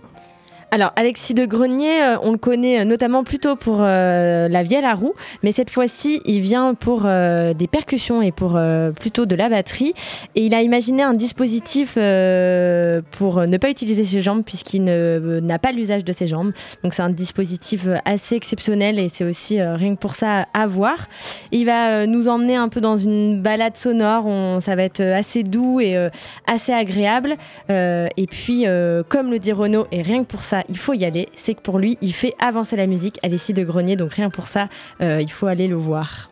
Alors, 0.73 0.93
Alexis 0.95 1.33
de 1.33 1.45
Grenier, 1.45 2.01
euh, 2.01 2.17
on 2.23 2.31
le 2.31 2.37
connaît 2.37 2.79
euh, 2.79 2.85
notamment 2.85 3.25
plutôt 3.25 3.57
pour 3.57 3.79
euh, 3.81 4.47
la 4.47 4.63
vielle 4.63 4.85
à 4.85 4.95
roue, 4.95 5.13
mais 5.43 5.51
cette 5.51 5.69
fois-ci, 5.69 6.21
il 6.23 6.39
vient 6.39 6.75
pour 6.75 7.01
des 7.01 7.67
percussions 7.69 8.21
et 8.21 8.31
pour 8.31 8.57
plutôt 8.99 9.25
de 9.25 9.35
la 9.35 9.49
batterie. 9.49 9.93
Et 10.35 10.45
il 10.45 10.55
a 10.55 10.61
imaginé 10.61 11.03
un 11.03 11.13
dispositif 11.13 11.95
pour 11.95 12.01
ne 12.01 13.57
pas 13.57 13.69
utiliser 13.69 14.05
ses 14.05 14.21
jambes, 14.21 14.43
puisqu'il 14.43 14.85
n'a 14.85 15.59
pas 15.59 15.71
l'usage 15.71 16.05
de 16.05 16.13
ses 16.13 16.27
jambes. 16.27 16.53
Donc, 16.83 16.93
c'est 16.93 17.01
un 17.01 17.09
dispositif 17.09 17.87
assez 18.05 18.35
exceptionnel 18.35 18.99
et 18.99 19.09
c'est 19.09 19.25
aussi 19.25 19.61
rien 19.61 19.95
que 19.95 19.99
pour 19.99 20.15
ça 20.15 20.45
à 20.53 20.67
voir. 20.67 21.07
Il 21.51 21.65
va 21.65 21.89
euh, 21.89 22.05
nous 22.05 22.27
emmener 22.27 22.55
un 22.55 22.69
peu 22.69 22.81
dans 22.81 22.97
une 22.97 23.41
balade 23.41 23.75
sonore, 23.77 24.25
on- 24.25 24.59
ça 24.59 24.75
va 24.75 24.83
être 24.83 25.01
euh, 25.01 25.17
assez 25.17 25.43
doux 25.43 25.79
et 25.79 25.95
euh, 25.97 26.09
assez 26.47 26.71
agréable. 26.73 27.35
Et 27.69 28.27
puis, 28.27 28.65
comme 29.09 29.31
le 29.31 29.39
dit 29.39 29.51
Renaud, 29.51 29.87
et 29.91 30.01
rien 30.01 30.23
que 30.23 30.27
pour 30.29 30.43
ça, 30.43 30.63
il 30.69 30.77
faut 30.77 30.93
y 30.93 31.05
aller, 31.05 31.29
c'est 31.35 31.53
que 31.53 31.61
pour 31.61 31.77
lui, 31.79 31.97
il 32.01 32.13
fait 32.13 32.33
avancer 32.39 32.75
la 32.75 32.87
musique 32.87 33.19
à 33.23 33.27
l'essai 33.27 33.53
de 33.53 33.63
Grenier, 33.63 33.95
donc 33.95 34.13
rien 34.13 34.29
pour 34.29 34.45
ça, 34.47 34.67
il 34.99 35.31
faut 35.31 35.47
aller 35.47 35.67
le 35.67 35.75
voir. 35.75 36.30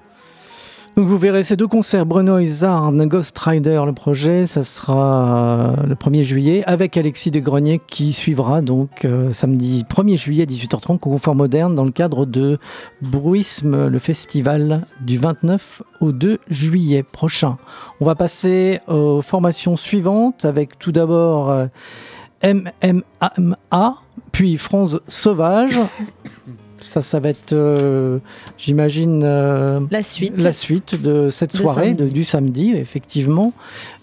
Donc 0.96 1.08
vous 1.08 1.18
verrez 1.18 1.44
ces 1.44 1.56
deux 1.56 1.68
concerts, 1.68 2.06
Bruno 2.06 2.44
Zarn, 2.46 3.06
Ghost 3.06 3.38
Rider, 3.38 3.82
le 3.86 3.94
projet, 3.94 4.48
ça 4.48 4.64
sera 4.64 5.76
euh, 5.80 5.88
le 5.88 5.96
1er 5.96 6.24
juillet, 6.24 6.64
avec 6.66 6.98
Alexis 6.98 7.32
de 7.32 7.40
Grenier 7.40 7.80
qui 7.88 8.12
suivra 8.12 8.62
donc 8.62 9.06
euh, 9.06 9.32
samedi 9.32 9.86
1er 9.90 10.18
juillet 10.18 10.44
à 10.44 10.46
18h30 10.46 10.96
au 10.96 10.98
Confort 10.98 11.36
Moderne 11.36 11.76
dans 11.76 11.86
le 11.86 11.92
cadre 11.92 12.26
de 12.26 12.58
Bruisme, 13.02 13.88
le 13.88 14.00
festival 14.00 14.86
du 15.02 15.18
29 15.18 15.84
au 16.02 16.12
2 16.12 16.40
juillet 16.50 17.04
prochain. 17.04 17.58
On 18.02 18.06
va 18.06 18.16
passer 18.16 18.82
aux 18.88 19.22
formations 19.22 19.78
suivantes 19.78 20.44
avec 20.44 20.80
tout 20.80 20.92
d'abord 20.92 21.50
euh, 21.50 21.68
MMA, 22.44 23.96
puis 24.32 24.58
France 24.58 24.98
Sauvage. 25.08 25.80
Ça, 26.82 27.02
ça 27.02 27.20
va 27.20 27.30
être, 27.30 27.54
euh, 27.54 28.20
j'imagine, 28.58 29.22
euh, 29.24 29.82
La 29.92 30.02
suite. 30.04 30.38
la 30.38 30.52
suite 30.54 31.02
de 31.02 31.30
cette 31.30 31.52
soirée 31.52 31.94
de- 31.94 32.06
du 32.08 32.24
samedi, 32.24 32.72
effectivement. 32.74 33.52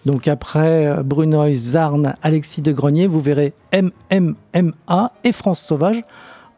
Donc 0.04 0.28
après 0.28 0.86
euh, 0.86 1.02
Brunoy, 1.02 1.54
Zarn, 1.54 2.14
Alexis 2.22 2.62
de 2.62 2.72
Grenier, 2.72 3.06
vous 3.06 3.20
verrez 3.20 3.54
MMMA 3.72 5.12
et 5.24 5.32
France 5.32 5.60
Sauvage. 5.60 6.00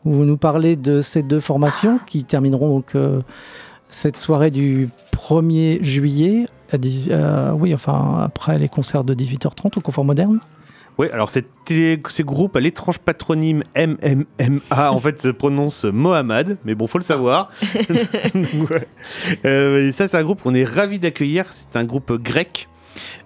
où 0.04 0.12
Vous 0.12 0.24
nous 0.24 0.36
parlez 0.36 0.76
de 0.76 1.00
ces 1.00 1.22
deux 1.22 1.40
formations 1.40 1.98
qui 2.06 2.24
termineront 2.24 2.68
donc 2.68 2.94
euh, 2.94 3.20
cette 3.88 4.16
soirée 4.16 4.50
du 4.50 4.88
1er 5.12 5.78
juillet. 5.82 6.46
À 6.72 6.78
10 6.78 7.06
euh, 7.10 7.52
oui, 7.52 7.72
enfin 7.74 8.20
après 8.24 8.58
les 8.58 8.68
concerts 8.68 9.02
de 9.04 9.14
18h30 9.14 9.78
au 9.78 9.80
Confort 9.80 10.04
Moderne. 10.04 10.38
Oui, 10.98 11.06
alors 11.12 11.28
ces 11.28 11.44
groupes 12.24 12.56
à 12.56 12.60
l'étrange 12.60 12.98
patronyme 12.98 13.62
MMMA, 13.76 14.90
en 14.90 14.98
fait, 14.98 15.20
se 15.20 15.28
prononce 15.28 15.84
Mohamed, 15.84 16.58
mais 16.64 16.74
bon, 16.74 16.88
faut 16.88 16.98
le 16.98 17.04
savoir. 17.04 17.50
Ouais. 18.34 18.88
Euh, 19.44 19.92
ça, 19.92 20.08
c'est 20.08 20.16
un 20.16 20.24
groupe 20.24 20.42
qu'on 20.42 20.54
est 20.54 20.64
ravi 20.64 20.98
d'accueillir. 20.98 21.46
C'est 21.50 21.76
un 21.76 21.84
groupe 21.84 22.12
grec, 22.20 22.68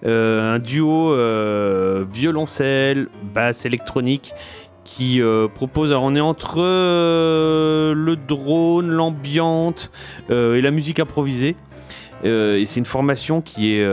euh, 0.05 0.57
un 0.57 0.59
duo 0.59 1.12
euh, 1.12 2.05
violoncelle, 2.12 3.09
basse 3.35 3.64
électronique 3.64 4.35
qui 4.85 5.23
euh, 5.23 5.49
propose, 5.49 5.91
alors 5.91 6.03
on 6.03 6.14
est 6.14 6.20
entre 6.20 6.59
le 6.59 8.16
drone, 8.16 8.91
l'ambiante 8.91 9.91
et 10.29 10.61
la 10.61 10.70
musique 10.70 11.01
improvisée. 11.01 11.57
Et 12.25 12.64
c'est 12.66 12.79
une 12.79 12.87
formation 12.87 13.41
qui 13.41 13.75
est 13.75 13.87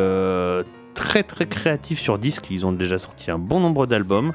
très 1.00 1.24
très 1.24 1.48
créative 1.48 1.98
sur 1.98 2.20
disque. 2.20 2.52
Ils 2.52 2.66
ont 2.66 2.74
déjà 2.74 3.00
sorti 3.00 3.32
un 3.32 3.40
bon 3.40 3.62
nombre 3.62 3.88
d'albums, 3.88 4.34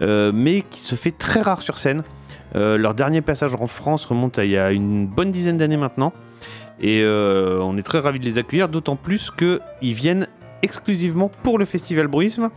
euh, 0.00 0.32
mais 0.34 0.62
qui 0.62 0.80
se 0.80 0.94
fait 0.94 1.10
très 1.10 1.42
rare 1.42 1.60
sur 1.60 1.76
scène. 1.76 2.02
Euh, 2.56 2.78
leur 2.78 2.94
dernier 2.94 3.20
passage 3.20 3.54
en 3.54 3.66
France 3.66 4.06
remonte 4.06 4.38
à 4.38 4.46
il 4.46 4.50
y 4.50 4.56
a 4.56 4.72
une 4.72 5.06
bonne 5.06 5.30
dizaine 5.30 5.58
d'années 5.58 5.76
maintenant. 5.76 6.14
Et 6.80 7.02
euh, 7.02 7.60
on 7.60 7.76
est 7.76 7.82
très 7.82 7.98
ravis 7.98 8.20
de 8.20 8.24
les 8.24 8.38
accueillir, 8.38 8.70
d'autant 8.70 8.96
plus 8.96 9.30
qu'ils 9.30 9.60
viennent 9.94 10.28
exclusivement 10.62 11.30
pour 11.42 11.58
le 11.58 11.66
festival 11.66 12.08
Bruisme 12.08 12.48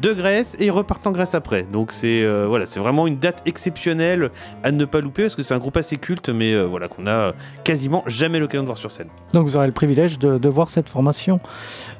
de 0.00 0.12
Grèce 0.12 0.56
et 0.58 0.66
ils 0.66 0.70
repartent 0.70 1.06
en 1.06 1.12
Grèce 1.12 1.34
après. 1.34 1.64
Donc 1.64 1.92
c'est 1.92 2.22
euh, 2.22 2.46
voilà, 2.48 2.66
c'est 2.66 2.80
vraiment 2.80 3.06
une 3.06 3.18
date 3.18 3.42
exceptionnelle 3.46 4.30
à 4.62 4.72
ne 4.72 4.84
pas 4.84 5.00
louper 5.00 5.22
parce 5.22 5.34
que 5.34 5.42
c'est 5.42 5.54
un 5.54 5.58
groupe 5.58 5.76
assez 5.76 5.96
culte, 5.96 6.28
mais 6.28 6.54
euh, 6.54 6.64
voilà 6.64 6.88
qu'on 6.88 7.06
a 7.06 7.32
quasiment 7.64 8.02
jamais 8.06 8.38
l'occasion 8.38 8.62
de 8.62 8.66
voir 8.66 8.78
sur 8.78 8.90
scène. 8.90 9.08
Donc 9.32 9.46
vous 9.46 9.56
aurez 9.56 9.66
le 9.66 9.72
privilège 9.72 10.18
de, 10.18 10.48
voir 10.48 10.70
cette 10.70 10.88
formation 10.88 11.40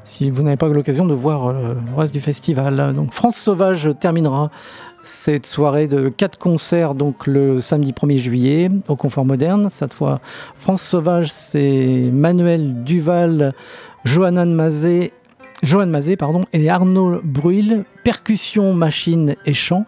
si 0.04 0.30
vous 0.30 0.42
n'avez 0.42 0.56
pas 0.56 0.68
l'occasion 0.68 1.04
de 1.04 1.14
voir 1.14 1.48
euh, 1.48 1.74
le 1.74 1.94
reste 1.96 2.12
du 2.12 2.20
festival. 2.20 2.92
Donc 2.94 3.12
France 3.12 3.36
Sauvage 3.36 3.88
terminera 3.98 4.50
cette 5.02 5.46
soirée 5.46 5.86
de 5.86 6.08
quatre 6.08 6.36
concerts 6.38 6.94
donc 6.94 7.26
le 7.26 7.60
samedi 7.60 7.92
1er 7.92 8.18
juillet 8.18 8.70
au 8.88 8.96
Confort 8.96 9.24
Moderne. 9.24 9.68
Cette 9.70 9.94
fois, 9.94 10.20
France 10.56 10.82
Sauvage, 10.82 11.30
c'est 11.30 12.10
Manuel 12.12 12.82
Duval, 12.84 13.54
Johanna 14.04 14.44
Mazet, 14.44 15.12
Johan 15.62 15.86
Mazet 15.86 16.16
pardon, 16.16 16.44
et 16.52 16.68
Arnaud 16.68 17.20
Bruil, 17.22 17.84
percussion, 18.04 18.74
machine 18.74 19.36
et 19.46 19.54
chant. 19.54 19.86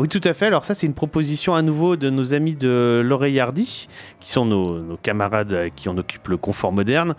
Oui, 0.00 0.08
tout 0.08 0.20
à 0.24 0.32
fait. 0.32 0.46
Alors 0.46 0.64
ça, 0.64 0.74
c'est 0.74 0.86
une 0.86 0.94
proposition 0.94 1.54
à 1.54 1.62
nouveau 1.62 1.96
de 1.96 2.08
nos 2.08 2.32
amis 2.32 2.54
de 2.54 3.02
l'Oreille 3.04 3.40
Hardy, 3.40 3.88
qui 4.20 4.30
sont 4.30 4.44
nos, 4.44 4.96
camarades 5.02 5.70
qui 5.74 5.88
en 5.88 5.98
occupent 5.98 6.28
le 6.28 6.36
confort 6.36 6.72
moderne. 6.72 7.14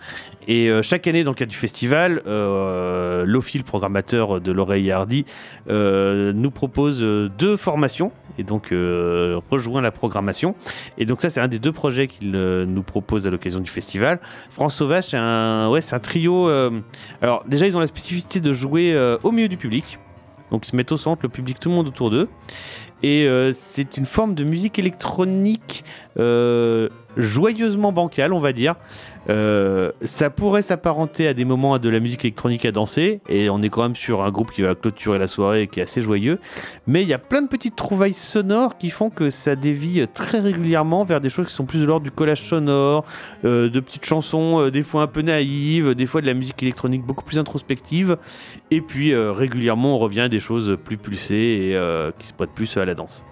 Et 0.48 0.70
euh, 0.70 0.82
chaque 0.82 1.06
année, 1.06 1.22
dans 1.22 1.32
le 1.32 1.36
cadre 1.36 1.50
du 1.50 1.56
festival, 1.56 2.22
euh, 2.26 3.24
Lofi, 3.26 3.58
le 3.58 3.64
programmateur 3.64 4.40
de 4.40 4.52
l'Oreille 4.52 4.90
Hardy, 4.90 5.26
euh, 5.68 6.32
nous 6.32 6.50
propose 6.50 7.02
euh, 7.02 7.28
deux 7.38 7.56
formations 7.56 8.12
et 8.38 8.44
donc 8.44 8.72
euh, 8.72 9.38
rejoint 9.50 9.80
la 9.82 9.90
programmation. 9.90 10.54
Et 10.96 11.04
donc 11.04 11.20
ça, 11.20 11.28
c'est 11.28 11.40
un 11.40 11.48
des 11.48 11.58
deux 11.58 11.72
projets 11.72 12.06
qu'il 12.06 12.30
nous 12.30 12.82
propose 12.82 13.26
à 13.26 13.30
l'occasion 13.30 13.60
du 13.60 13.70
festival. 13.70 14.20
France 14.48 14.76
Sauvage, 14.76 15.04
c'est 15.04 15.16
un, 15.18 15.98
trio. 16.02 16.48
alors 17.20 17.44
déjà, 17.46 17.66
ils 17.66 17.76
ont 17.76 17.80
la 17.80 17.86
spécificité 17.86 18.40
de 18.40 18.52
jouer 18.52 18.96
au 19.22 19.30
milieu 19.30 19.48
du 19.48 19.56
public. 19.56 19.98
Donc 20.50 20.66
ils 20.66 20.70
se 20.70 20.76
mettent 20.76 20.92
au 20.92 20.96
centre, 20.96 21.22
le 21.22 21.28
public, 21.28 21.58
tout 21.58 21.68
le 21.68 21.74
monde 21.74 21.88
autour 21.88 22.10
d'eux. 22.10 22.28
Et 23.02 23.26
euh, 23.26 23.52
c'est 23.52 23.96
une 23.96 24.04
forme 24.04 24.34
de 24.34 24.44
musique 24.44 24.78
électronique 24.78 25.84
euh, 26.18 26.88
joyeusement 27.16 27.92
bancale, 27.92 28.32
on 28.32 28.40
va 28.40 28.52
dire. 28.52 28.74
Euh, 29.28 29.92
ça 30.02 30.30
pourrait 30.30 30.62
s'apparenter 30.62 31.28
à 31.28 31.34
des 31.34 31.44
moments 31.44 31.74
à 31.74 31.78
de 31.78 31.88
la 31.88 32.00
musique 32.00 32.24
électronique 32.24 32.64
à 32.64 32.72
danser, 32.72 33.20
et 33.28 33.50
on 33.50 33.58
est 33.58 33.68
quand 33.68 33.82
même 33.82 33.94
sur 33.94 34.22
un 34.22 34.30
groupe 34.30 34.50
qui 34.50 34.62
va 34.62 34.74
clôturer 34.74 35.18
la 35.18 35.26
soirée 35.26 35.62
et 35.62 35.66
qui 35.66 35.80
est 35.80 35.82
assez 35.82 36.02
joyeux. 36.02 36.38
Mais 36.86 37.02
il 37.02 37.08
y 37.08 37.12
a 37.12 37.18
plein 37.18 37.42
de 37.42 37.48
petites 37.48 37.76
trouvailles 37.76 38.14
sonores 38.14 38.78
qui 38.78 38.90
font 38.90 39.10
que 39.10 39.30
ça 39.30 39.56
dévie 39.56 40.06
très 40.12 40.40
régulièrement 40.40 41.04
vers 41.04 41.20
des 41.20 41.28
choses 41.28 41.48
qui 41.48 41.54
sont 41.54 41.66
plus 41.66 41.80
de 41.80 41.84
l'ordre 41.84 42.04
du 42.04 42.10
collage 42.10 42.42
sonore, 42.42 43.04
euh, 43.44 43.68
de 43.68 43.80
petites 43.80 44.06
chansons, 44.06 44.60
euh, 44.60 44.70
des 44.70 44.82
fois 44.82 45.02
un 45.02 45.06
peu 45.06 45.22
naïves, 45.22 45.94
des 45.94 46.06
fois 46.06 46.20
de 46.22 46.26
la 46.26 46.34
musique 46.34 46.62
électronique 46.62 47.04
beaucoup 47.04 47.24
plus 47.24 47.38
introspective. 47.38 48.16
Et 48.70 48.80
puis 48.80 49.14
régulièrement, 49.14 49.96
on 49.96 49.98
revient 49.98 50.22
à 50.22 50.28
des 50.28 50.40
choses 50.40 50.76
plus 50.82 50.96
pulsées 50.96 51.34
et 51.34 52.12
qui 52.18 52.26
se 52.26 52.32
prêtent 52.32 52.54
plus 52.54 52.76
à 52.76 52.84
la 52.84 52.94
danse. 52.94 53.24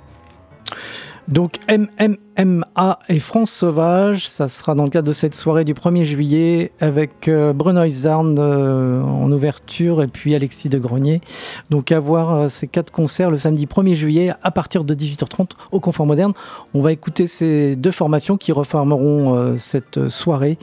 Donc 1.28 1.58
MMMA 1.68 2.98
et 3.10 3.18
France 3.18 3.50
Sauvage, 3.50 4.26
ça 4.26 4.48
sera 4.48 4.74
dans 4.74 4.84
le 4.84 4.90
cadre 4.90 5.08
de 5.08 5.12
cette 5.12 5.34
soirée 5.34 5.66
du 5.66 5.74
1er 5.74 6.06
juillet 6.06 6.72
avec 6.80 7.28
euh, 7.28 7.52
Bruno 7.52 7.86
Zarn 7.86 8.38
euh, 8.38 9.02
en 9.02 9.30
ouverture 9.30 10.02
et 10.02 10.06
puis 10.06 10.34
Alexis 10.34 10.70
de 10.70 10.78
Grenier. 10.78 11.20
Donc 11.68 11.92
à 11.92 12.00
voir 12.00 12.32
euh, 12.32 12.48
ces 12.48 12.66
quatre 12.66 12.90
concerts 12.90 13.30
le 13.30 13.36
samedi 13.36 13.66
1er 13.66 13.94
juillet 13.94 14.32
à 14.42 14.50
partir 14.50 14.84
de 14.84 14.94
18h30 14.94 15.50
au 15.70 15.80
Confort 15.80 16.06
Moderne. 16.06 16.32
On 16.72 16.80
va 16.80 16.92
écouter 16.92 17.26
ces 17.26 17.76
deux 17.76 17.92
formations 17.92 18.38
qui 18.38 18.50
reformeront 18.50 19.36
euh, 19.36 19.56
cette 19.56 20.08
soirée. 20.08 20.56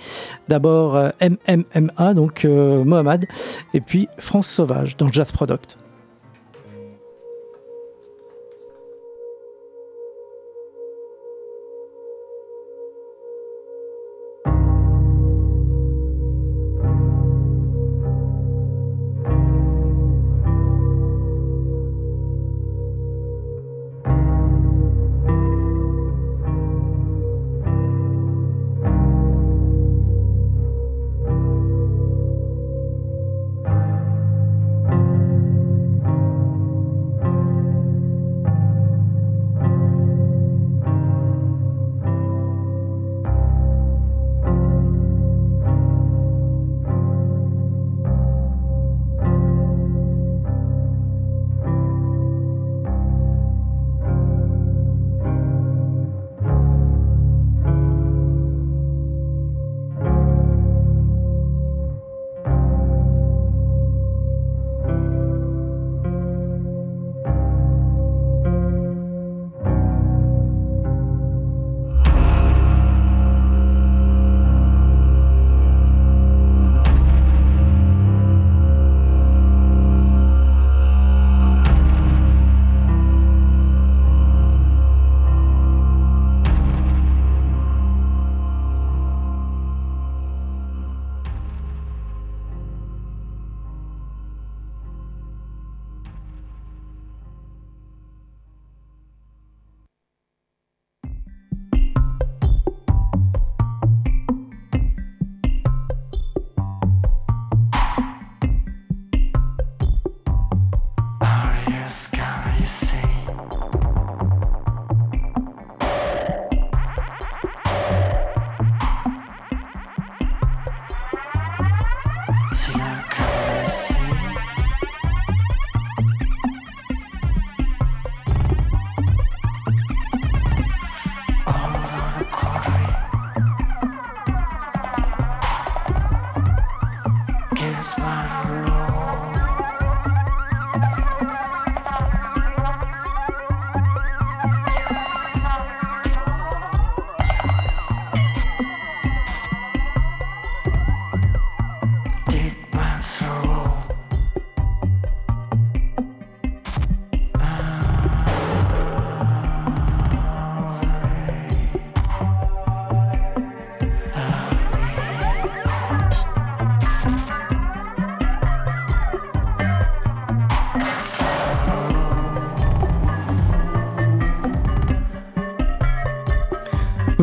D'abord 0.48 0.98
MMMA, 1.22 2.14
donc 2.16 2.44
Mohamed, 2.46 3.26
et 3.74 3.82
puis 3.82 4.08
France 4.18 4.48
Sauvage 4.48 4.98
dans 4.98 5.10
Jazz 5.10 5.32
Product. 5.32 5.78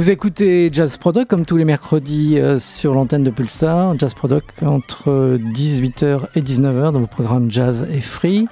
Vous 0.02 0.10
écoutez 0.10 0.68
Jazz 0.72 0.96
Product 0.96 1.30
comme 1.30 1.44
tous 1.44 1.56
les 1.56 1.64
mercredis 1.64 2.36
euh, 2.36 2.58
sur 2.58 2.92
l'antenne 2.92 3.22
de 3.22 3.30
Pulsar. 3.30 3.96
Jazz 3.96 4.14
Product 4.14 4.64
entre 4.64 5.38
18h 5.38 6.22
et 6.34 6.40
19h 6.40 6.90
dans 6.90 6.98
vos 6.98 7.06
programmes 7.06 7.52
Jazz 7.52 7.86
et 7.88 8.00
Free. 8.00 8.48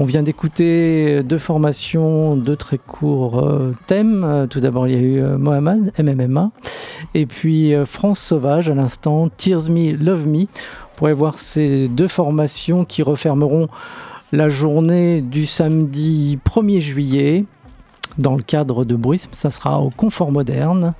On 0.00 0.04
vient 0.04 0.22
d'écouter 0.22 1.22
deux 1.22 1.38
formations, 1.38 2.36
deux 2.36 2.56
très 2.56 2.76
courts 2.76 3.38
euh, 3.42 3.74
thèmes. 3.86 4.22
Euh, 4.22 4.46
Tout 4.46 4.60
d'abord, 4.60 4.86
il 4.86 4.92
y 4.92 4.96
a 4.98 5.00
eu 5.00 5.22
Mohamed, 5.38 5.94
MMMA, 5.98 6.50
et 7.14 7.24
puis 7.24 7.72
France 7.86 8.18
Sauvage 8.18 8.68
à 8.68 8.74
l'instant, 8.74 9.30
Tears 9.30 9.70
Me, 9.70 9.92
Love 9.96 10.26
Me. 10.26 10.40
Vous 10.40 10.46
pourrez 10.96 11.14
voir 11.14 11.38
ces 11.38 11.88
deux 11.88 12.06
formations 12.06 12.84
qui 12.84 13.02
refermeront 13.02 13.68
la 14.30 14.50
journée 14.50 15.22
du 15.22 15.46
samedi 15.46 16.38
1er 16.46 16.80
juillet 16.82 17.44
dans 18.18 18.36
le 18.36 18.42
cadre 18.42 18.84
de 18.84 18.94
Bruisme. 18.94 19.30
Ça 19.32 19.50
sera 19.50 19.80
au 19.80 19.90
Confort 19.90 20.32
Moderne. 20.32 20.94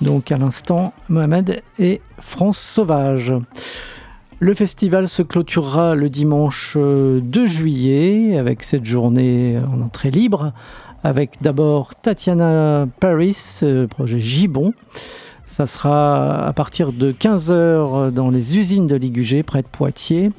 Donc 0.00 0.32
à 0.32 0.36
l'instant, 0.36 0.92
Mohamed 1.08 1.62
et 1.78 2.00
France 2.18 2.58
Sauvage. 2.58 3.32
Le 4.38 4.54
festival 4.54 5.08
se 5.08 5.22
clôturera 5.22 5.94
le 5.94 6.08
dimanche 6.08 6.74
euh, 6.78 7.20
2 7.20 7.46
juillet 7.46 8.38
avec 8.38 8.62
cette 8.62 8.86
journée 8.86 9.58
en 9.70 9.82
entrée 9.82 10.10
libre. 10.10 10.52
Avec 11.04 11.42
d'abord 11.42 11.94
Tatiana 11.94 12.86
Paris, 13.00 13.36
euh, 13.62 13.86
projet 13.86 14.18
Gibon. 14.18 14.70
Ça 15.50 15.66
sera 15.66 16.46
à 16.46 16.52
partir 16.52 16.92
de 16.92 17.10
15h 17.12 18.12
dans 18.12 18.30
les 18.30 18.56
usines 18.56 18.86
de 18.86 18.94
Ligugé, 18.94 19.42
près 19.42 19.62
de 19.62 19.66
Poitiers. 19.66 20.30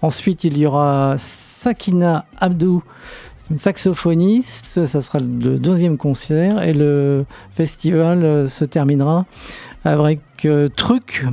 Ensuite, 0.00 0.44
il 0.44 0.56
y 0.56 0.64
aura 0.64 1.16
Sakina 1.18 2.24
Abdou, 2.38 2.82
saxophoniste. 3.58 4.86
Ça 4.86 5.02
sera 5.02 5.18
le 5.18 5.58
deuxième 5.58 5.96
concert. 5.96 6.62
Et 6.62 6.72
le 6.72 7.24
festival 7.52 8.22
euh, 8.24 8.48
se 8.48 8.64
terminera 8.64 9.24
avec 9.84 10.20
euh, 10.44 10.68
Truc, 10.68 11.24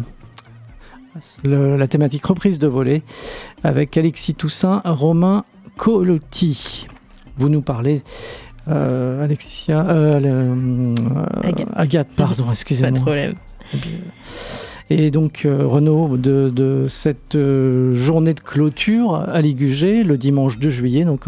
le- 1.44 1.78
la 1.78 1.88
thématique 1.88 2.26
reprise 2.26 2.60
de 2.60 2.68
volet, 2.68 3.02
avec 3.64 3.98
Alexis 3.98 4.36
Toussaint, 4.36 4.82
Romain 4.86 5.44
Colotti. 5.78 6.88
Vous 7.38 7.50
nous 7.50 7.62
parlez 7.62 8.02
Alexia, 8.70 9.80
Agathe. 11.42 11.70
Agathe. 11.74 12.10
pardon, 12.18 12.46
excusez-moi. 12.52 12.92
Pas 12.92 12.98
de 12.98 13.02
problème. 13.02 13.36
Et 14.90 15.12
donc, 15.12 15.46
Renaud, 15.46 16.16
de, 16.18 16.86
cette 16.88 17.38
journée 17.94 18.34
de 18.34 18.40
clôture 18.40 19.16
à 19.16 19.42
Ligugé, 19.42 20.04
le 20.04 20.18
dimanche 20.18 20.60
2 20.60 20.70
juillet, 20.70 21.04
donc 21.04 21.26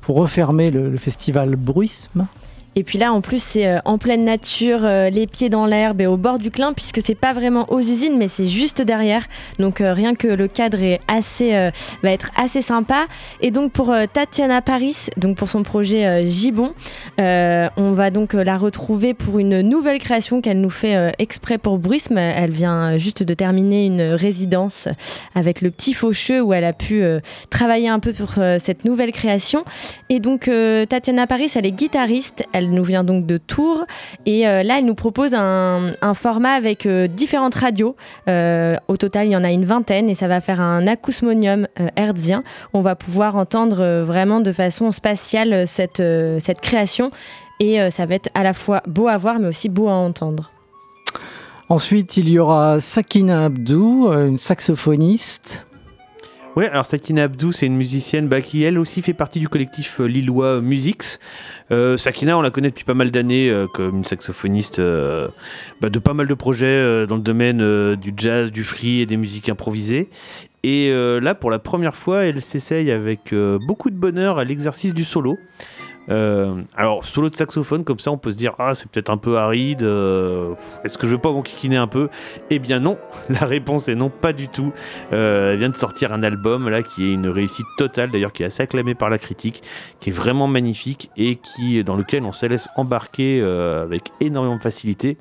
pour 0.00 0.16
refermer 0.16 0.70
le 0.70 0.96
festival 0.96 1.54
Bruisme. 1.54 2.26
Et 2.74 2.84
puis 2.84 2.98
là, 2.98 3.12
en 3.12 3.20
plus, 3.20 3.42
c'est 3.42 3.66
euh, 3.66 3.78
en 3.84 3.98
pleine 3.98 4.24
nature, 4.24 4.80
euh, 4.82 5.10
les 5.10 5.26
pieds 5.26 5.50
dans 5.50 5.66
l'herbe 5.66 6.00
et 6.00 6.06
au 6.06 6.16
bord 6.16 6.38
du 6.38 6.50
Clin, 6.50 6.72
puisque 6.72 7.02
c'est 7.04 7.14
pas 7.14 7.34
vraiment 7.34 7.70
aux 7.70 7.80
usines, 7.80 8.16
mais 8.16 8.28
c'est 8.28 8.46
juste 8.46 8.80
derrière. 8.80 9.26
Donc 9.58 9.80
euh, 9.80 9.92
rien 9.92 10.14
que 10.14 10.28
le 10.28 10.48
cadre 10.48 10.80
est 10.80 11.00
assez, 11.06 11.52
va 12.02 12.10
être 12.10 12.30
assez 12.36 12.62
sympa. 12.62 13.06
Et 13.40 13.50
donc 13.50 13.72
pour 13.72 13.94
Tatiana 14.12 14.62
Paris, 14.62 15.08
donc 15.16 15.36
pour 15.36 15.48
son 15.48 15.62
projet 15.62 16.28
Gibon, 16.30 16.72
on 17.18 17.92
va 17.92 18.10
donc 18.10 18.32
la 18.32 18.56
retrouver 18.56 19.14
pour 19.14 19.38
une 19.38 19.60
nouvelle 19.60 19.98
création 19.98 20.40
qu'elle 20.40 20.60
nous 20.60 20.70
fait 20.70 21.12
exprès 21.18 21.58
pour 21.58 21.78
Bruisme. 21.78 22.18
Elle 22.18 22.50
vient 22.50 22.96
juste 22.96 23.22
de 23.22 23.34
terminer 23.34 23.86
une 23.86 24.02
résidence 24.02 24.88
avec 25.34 25.60
le 25.60 25.70
petit 25.70 25.94
Faucheux 25.94 26.40
où 26.40 26.52
elle 26.52 26.64
a 26.64 26.72
pu 26.72 27.04
travailler 27.50 27.88
un 27.88 27.98
peu 27.98 28.12
pour 28.12 28.32
cette 28.32 28.84
nouvelle 28.84 29.12
création. 29.12 29.64
Et 30.08 30.20
donc 30.20 30.50
Tatiana 30.88 31.26
Paris, 31.26 31.50
elle 31.54 31.66
est 31.66 31.72
guitariste. 31.72 32.44
Nous 32.68 32.84
vient 32.84 33.04
donc 33.04 33.26
de 33.26 33.38
Tours. 33.38 33.84
Et 34.26 34.46
euh, 34.46 34.62
là, 34.62 34.78
elle 34.78 34.84
nous 34.84 34.94
propose 34.94 35.34
un, 35.34 35.92
format 36.14 36.52
avec 36.52 36.86
euh, 36.86 37.06
différentes 37.06 37.54
radios. 37.54 37.96
Euh, 38.28 38.76
au 38.88 38.96
total, 38.96 39.26
il 39.26 39.32
y 39.32 39.36
en 39.36 39.44
a 39.44 39.50
une 39.50 39.64
vingtaine 39.64 40.08
et 40.08 40.14
ça 40.14 40.28
va 40.28 40.40
faire 40.40 40.60
un 40.60 40.86
acousmonium 40.86 41.66
herzien. 41.96 42.44
On 42.74 42.82
va 42.82 42.94
pouvoir 42.94 43.36
entendre 43.36 44.02
vraiment 44.02 44.40
de 44.40 44.52
façon 44.52 44.92
spatiale 44.92 45.66
cette, 45.66 46.02
cette 46.40 46.60
création. 46.60 47.10
Et 47.60 47.78
ça 47.90 48.06
va 48.06 48.16
être 48.16 48.28
à 48.34 48.42
la 48.42 48.54
fois 48.54 48.82
beau 48.86 49.08
à 49.08 49.16
voir, 49.16 49.38
mais 49.38 49.46
aussi 49.46 49.68
beau 49.68 49.88
à 49.88 49.92
entendre. 49.92 50.50
Ensuite, 51.68 52.16
il 52.16 52.28
y 52.28 52.38
aura 52.38 52.80
Sakina 52.80 53.44
Abdou, 53.44 54.08
une 54.10 54.38
saxophoniste. 54.38 55.64
Oui, 56.54 56.66
alors 56.66 56.84
Sakina 56.84 57.24
Abdou, 57.24 57.50
c'est 57.50 57.64
une 57.64 57.76
musicienne 57.76 58.28
bah, 58.28 58.42
qui 58.42 58.62
elle 58.62 58.78
aussi 58.78 59.00
fait 59.00 59.14
partie 59.14 59.40
du 59.40 59.48
collectif 59.48 60.00
euh, 60.00 60.04
lillois 60.04 60.60
Musix. 60.60 61.18
Euh, 61.70 61.96
Sakina, 61.96 62.36
on 62.36 62.42
la 62.42 62.50
connaît 62.50 62.68
depuis 62.68 62.84
pas 62.84 62.92
mal 62.92 63.10
d'années 63.10 63.48
euh, 63.48 63.66
comme 63.72 63.96
une 63.96 64.04
saxophoniste 64.04 64.78
bah, 64.78 65.88
de 65.88 65.98
pas 65.98 66.12
mal 66.12 66.26
de 66.26 66.34
projets 66.34 67.06
dans 67.06 67.16
le 67.16 67.22
domaine 67.22 67.96
du 67.96 68.12
jazz, 68.14 68.52
du 68.52 68.64
free 68.64 69.00
et 69.00 69.06
des 69.06 69.16
musiques 69.16 69.48
improvisées. 69.48 70.10
Et 70.62 70.92
là, 70.92 71.34
pour 71.34 71.50
la 71.50 71.58
première 71.58 71.96
fois, 71.96 72.24
elle 72.24 72.40
s'essaye 72.42 72.90
avec 72.90 73.34
beaucoup 73.66 73.90
de 73.90 73.96
bonheur 73.96 74.38
à 74.38 74.44
l'exercice 74.44 74.94
du 74.94 75.04
solo. 75.04 75.38
Euh, 76.08 76.62
alors, 76.76 77.04
solo 77.04 77.30
de 77.30 77.36
saxophone, 77.36 77.84
comme 77.84 77.98
ça, 77.98 78.10
on 78.10 78.18
peut 78.18 78.32
se 78.32 78.36
dire 78.36 78.54
Ah, 78.58 78.74
c'est 78.74 78.90
peut-être 78.90 79.10
un 79.10 79.16
peu 79.16 79.38
aride. 79.38 79.82
Euh, 79.82 80.54
est-ce 80.84 80.98
que 80.98 81.06
je 81.06 81.12
vais 81.12 81.20
pas 81.20 81.30
m'enquiquiner 81.30 81.76
un 81.76 81.86
peu? 81.86 82.08
Eh 82.50 82.58
bien, 82.58 82.80
non. 82.80 82.98
La 83.28 83.46
réponse 83.46 83.88
est 83.88 83.94
non, 83.94 84.10
pas 84.10 84.32
du 84.32 84.48
tout. 84.48 84.72
Euh, 85.12 85.52
elle 85.52 85.58
vient 85.58 85.68
de 85.68 85.76
sortir 85.76 86.12
un 86.12 86.22
album 86.22 86.68
là 86.68 86.82
qui 86.82 87.10
est 87.10 87.14
une 87.14 87.28
réussite 87.28 87.66
totale, 87.76 88.10
d'ailleurs, 88.10 88.32
qui 88.32 88.42
est 88.42 88.46
assez 88.46 88.62
acclamé 88.62 88.94
par 88.94 89.10
la 89.10 89.18
critique, 89.18 89.62
qui 90.00 90.10
est 90.10 90.12
vraiment 90.12 90.46
magnifique 90.46 91.10
et 91.16 91.36
qui 91.36 91.82
dans 91.84 91.96
lequel 91.96 92.24
on 92.24 92.32
se 92.32 92.46
laisse 92.46 92.68
embarquer 92.76 93.42
avec 93.42 94.10
énormément 94.20 94.56
de 94.56 94.62
facilité. 94.62 95.18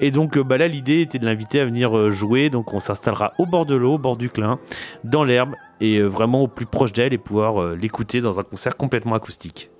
Et 0.00 0.10
donc, 0.10 0.38
bah, 0.38 0.58
là, 0.58 0.68
l'idée 0.68 1.00
était 1.00 1.18
de 1.18 1.24
l'inviter 1.24 1.60
à 1.60 1.64
venir 1.64 2.10
jouer. 2.10 2.50
Donc, 2.50 2.74
on 2.74 2.80
s'installera 2.80 3.32
au 3.38 3.46
bord 3.46 3.66
de 3.66 3.74
l'eau, 3.74 3.94
au 3.94 3.98
bord 3.98 4.16
du 4.16 4.28
Clin, 4.28 4.58
dans 5.04 5.24
l'herbe 5.24 5.54
et 5.80 6.02
vraiment 6.02 6.42
au 6.42 6.48
plus 6.48 6.66
proche 6.66 6.92
d'elle 6.92 7.12
et 7.12 7.18
pouvoir 7.18 7.74
l'écouter 7.74 8.20
dans 8.20 8.40
un 8.40 8.42
concert 8.42 8.76
complètement 8.76 9.14
acoustique. 9.14 9.70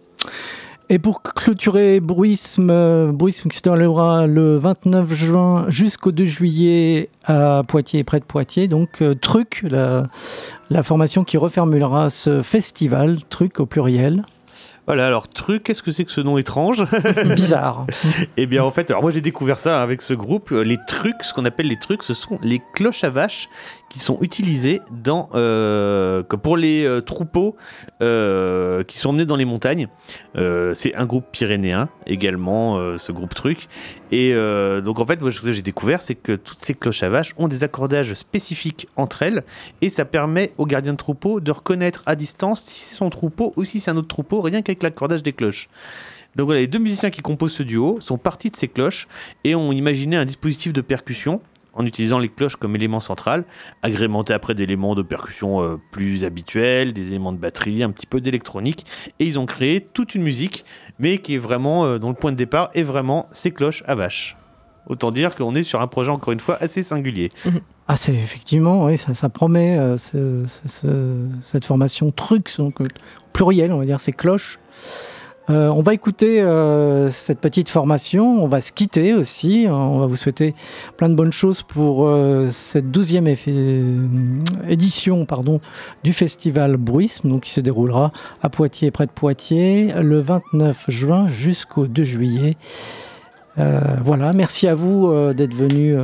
Et 0.91 0.99
pour 0.99 1.23
clôturer 1.23 2.01
Bruisme, 2.01 3.13
Bruisme 3.13 3.51
qui 3.51 3.59
se 3.59 3.63
déroulera 3.63 4.27
le 4.27 4.57
29 4.57 5.13
juin 5.13 5.67
jusqu'au 5.69 6.13
2 6.13 6.25
juillet 6.25 7.11
à 7.27 7.63
Poitiers, 7.69 8.05
près 8.05 8.21
de 8.21 8.25
Poitiers. 8.25 8.69
Donc, 8.69 9.03
euh, 9.03 9.15
Truc, 9.15 9.65
la, 9.69 10.07
la 10.71 10.83
formation 10.83 11.25
qui 11.25 11.37
refermera 11.37 12.09
ce 12.09 12.41
festival, 12.41 13.19
Truc 13.29 13.61
au 13.61 13.67
pluriel. 13.67 14.25
Voilà, 14.87 15.07
alors 15.07 15.29
truc, 15.29 15.65
qu'est-ce 15.65 15.83
que 15.83 15.91
c'est 15.91 16.07
que 16.07 16.11
ce 16.11 16.23
nom 16.23 16.39
étrange 16.39 16.87
Bizarre. 17.37 17.87
eh 18.39 18.47
bien, 18.47 18.65
en 18.65 18.71
fait, 18.71 18.91
alors 18.91 19.03
moi 19.03 19.11
j'ai 19.11 19.21
découvert 19.21 19.59
ça 19.59 19.83
avec 19.83 20.01
ce 20.01 20.15
groupe. 20.15 20.49
Les 20.51 20.79
trucs, 20.87 21.23
ce 21.25 21.35
qu'on 21.35 21.45
appelle 21.45 21.69
les 21.69 21.77
trucs, 21.77 22.03
ce 22.03 22.15
sont 22.15 22.39
les 22.41 22.63
cloches 22.73 23.05
à 23.05 23.11
vaches 23.11 23.51
qui 23.89 23.99
sont 23.99 24.19
utilisées 24.21 24.81
dans, 24.91 25.29
euh, 25.35 26.23
pour 26.23 26.57
les 26.57 26.85
euh, 26.85 27.01
troupeaux 27.01 27.57
euh, 28.03 28.85
qui 28.85 28.99
sont 28.99 29.11
emmenés 29.11 29.25
dans 29.25 29.37
les 29.37 29.45
montagnes. 29.45 29.89
c'est 30.75 30.95
un 30.95 31.07
groupe 31.07 31.27
pyrénéen 31.33 31.89
également, 32.07 32.97
ce 32.99 33.13
groupe 33.13 33.35
truc. 33.35 33.69
Et 34.13 34.33
donc 34.83 35.01
en 35.01 35.07
fait, 35.07 35.21
moi 35.21 35.31
ce 35.31 35.41
que 35.41 35.53
j'ai 35.53 35.63
découvert, 35.63 36.01
c'est 36.01 36.15
que 36.15 36.33
toutes 36.33 36.65
ces 36.65 36.75
cloches 36.75 37.03
à 37.03 37.09
vaches 37.09 37.35
ont 37.37 37.49
des 37.49 37.65
accordages 37.65 38.15
spécifiques 38.15 38.89
entre 38.97 39.23
elles 39.23 39.45
et 39.81 39.91
ça 39.91 40.05
permet 40.05 40.53
aux 40.59 40.67
gardiens 40.67 40.93
de 40.93 40.99
troupeau 40.99 41.41
de 41.41 41.51
reconnaître 41.51 42.03
à 42.07 42.15
distance 42.15 42.63
si 42.63 42.81
c'est 42.81 42.97
son 42.97 43.11
troupeau 43.11 43.53
ou 43.57 43.65
si 43.65 43.81
c'est 43.81 43.91
un 43.91 43.97
autre 43.97 44.09
troupeau, 44.09 44.41
rien 44.41 44.63
qu'avec 44.63 44.83
l'accordage 44.83 45.23
des 45.23 45.33
cloches. 45.33 45.69
Donc 46.37 46.47
voilà, 46.47 46.61
les 46.61 46.67
deux 46.67 46.79
musiciens 46.79 47.11
qui 47.11 47.21
composent 47.21 47.55
ce 47.55 47.63
duo 47.63 47.99
sont 48.01 48.19
partis 48.19 48.51
de 48.51 48.57
ces 48.57 48.69
cloches 48.69 49.09
et 49.45 49.55
ont 49.55 49.73
imaginé 49.73 50.17
un 50.17 50.25
dispositif 50.25 50.73
de 50.73 50.81
percussion 50.81 51.41
en 51.79 51.87
utilisant 51.87 52.19
les 52.19 52.29
cloches 52.29 52.57
comme 52.57 52.75
élément 52.75 53.01
central, 53.01 53.45
agrémenté 53.83 54.35
après 54.35 54.55
d'éléments 54.55 54.95
de 54.95 55.03
percussion 55.03 55.63
euh, 55.63 55.77
plus 55.93 56.25
habituels, 56.25 56.93
des 56.93 57.07
éléments 57.07 57.33
de 57.33 57.39
batterie, 57.39 57.83
un 57.83 57.91
petit 57.91 58.07
peu 58.07 58.21
d'électronique, 58.21 58.85
et 59.21 59.27
ils 59.27 59.39
ont 59.39 59.47
créé 59.47 59.81
toute 59.81 60.15
une 60.15 60.23
musique, 60.23 60.65
mais 60.99 61.19
qui 61.19 61.37
est 61.37 61.39
vraiment, 61.39 61.85
euh, 61.85 61.99
dont 61.99 62.09
le 62.09 62.15
point 62.15 62.33
de 62.33 62.37
départ 62.37 62.71
est 62.75 62.83
vraiment 62.83 63.29
ces 63.31 63.53
cloches 63.53 63.85
à 63.87 63.95
vache. 63.95 64.37
Autant 64.89 65.13
dire 65.13 65.35
qu'on 65.35 65.55
est 65.55 65.63
sur 65.63 65.81
un 65.81 65.87
projet 65.87 66.11
encore 66.11 66.33
une 66.33 66.41
fois 66.41 66.57
assez 66.61 66.83
singulier. 66.83 67.31
Ah, 67.87 67.97
c'est 67.97 68.15
effectivement, 68.15 68.95
ça, 68.97 69.29
promet 69.29 69.79
euh, 69.79 69.97
cette 71.43 71.65
formation 71.65 72.11
truc, 72.11 72.55
donc 72.59 72.77
pluriel, 73.33 73.73
on 73.73 73.79
va 73.79 73.85
dire, 73.85 74.01
ces 74.01 74.13
cloches. 74.13 74.59
Euh, 75.51 75.69
on 75.69 75.83
va 75.83 75.95
écouter 75.95 76.43
euh, 76.43 77.11
cette 77.11 77.41
petite 77.41 77.71
formation, 77.71 78.43
on 78.43 78.49
va 78.49 78.61
se 78.61 78.71
quitter 78.71 79.15
aussi, 79.15 79.67
on 79.69 79.99
va 79.99 80.07
vous 80.07 80.17
souhaiter 80.17 80.55
plein 80.97 81.09
de 81.09 81.15
bonnes 81.15 81.33
choses 81.33 81.63
pour 81.63 82.07
euh, 82.07 82.49
cette 82.51 82.91
douzième 82.91 83.29
édition 84.69 85.25
pardon, 85.25 85.61
du 86.05 86.13
festival 86.13 86.77
Bruisme, 86.77 87.31
donc 87.31 87.43
qui 87.45 87.51
se 87.51 87.61
déroulera 87.61 88.13
à 88.43 88.51
Poitiers, 88.51 88.91
près 88.91 89.07
de 89.07 89.11
Poitiers, 89.11 89.95
le 90.03 90.19
29 90.21 90.85
juin 90.89 91.29
jusqu'au 91.29 91.87
2 91.87 92.03
juillet. 92.03 92.57
voilà, 93.57 94.33
merci 94.35 94.69
à 94.69 94.75
vous 94.75 95.11
d'être 95.33 95.55
venus. 95.55 95.97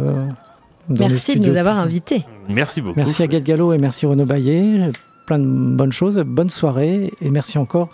merci 0.88 1.38
de 1.38 1.50
nous 1.50 1.56
avoir 1.56 1.80
invités. 1.80 2.24
Merci 2.48 2.80
beaucoup. 2.80 2.96
Merci 2.96 3.22
à 3.22 3.26
Gallo 3.26 3.74
et 3.74 3.78
merci 3.78 4.06
Renaud 4.06 4.24
Baillet. 4.26 4.90
Plein 5.26 5.38
de 5.38 5.46
bonnes 5.46 5.92
choses, 5.92 6.18
bonne 6.18 6.50
soirée 6.50 7.10
et 7.22 7.30
merci 7.30 7.56
encore 7.56 7.88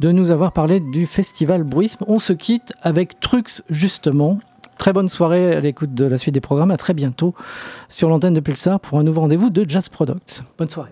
de 0.00 0.10
nous 0.10 0.30
avoir 0.30 0.52
parlé 0.52 0.80
du 0.80 1.06
festival 1.06 1.62
Bruisme. 1.62 2.04
On 2.08 2.18
se 2.18 2.32
quitte 2.32 2.72
avec 2.82 3.20
Trux 3.20 3.62
justement. 3.70 4.38
Très 4.78 4.92
bonne 4.92 5.08
soirée 5.08 5.54
à 5.54 5.60
l'écoute 5.60 5.94
de 5.94 6.04
la 6.04 6.18
suite 6.18 6.34
des 6.34 6.40
programmes. 6.40 6.70
À 6.70 6.76
très 6.76 6.94
bientôt 6.94 7.34
sur 7.88 8.08
l'antenne 8.08 8.34
de 8.34 8.40
Pulsar 8.40 8.80
pour 8.80 8.98
un 8.98 9.02
nouveau 9.04 9.22
rendez-vous 9.22 9.50
de 9.50 9.64
Jazz 9.68 9.88
Product. 9.88 10.42
Bonne 10.58 10.68
soirée. 10.68 10.90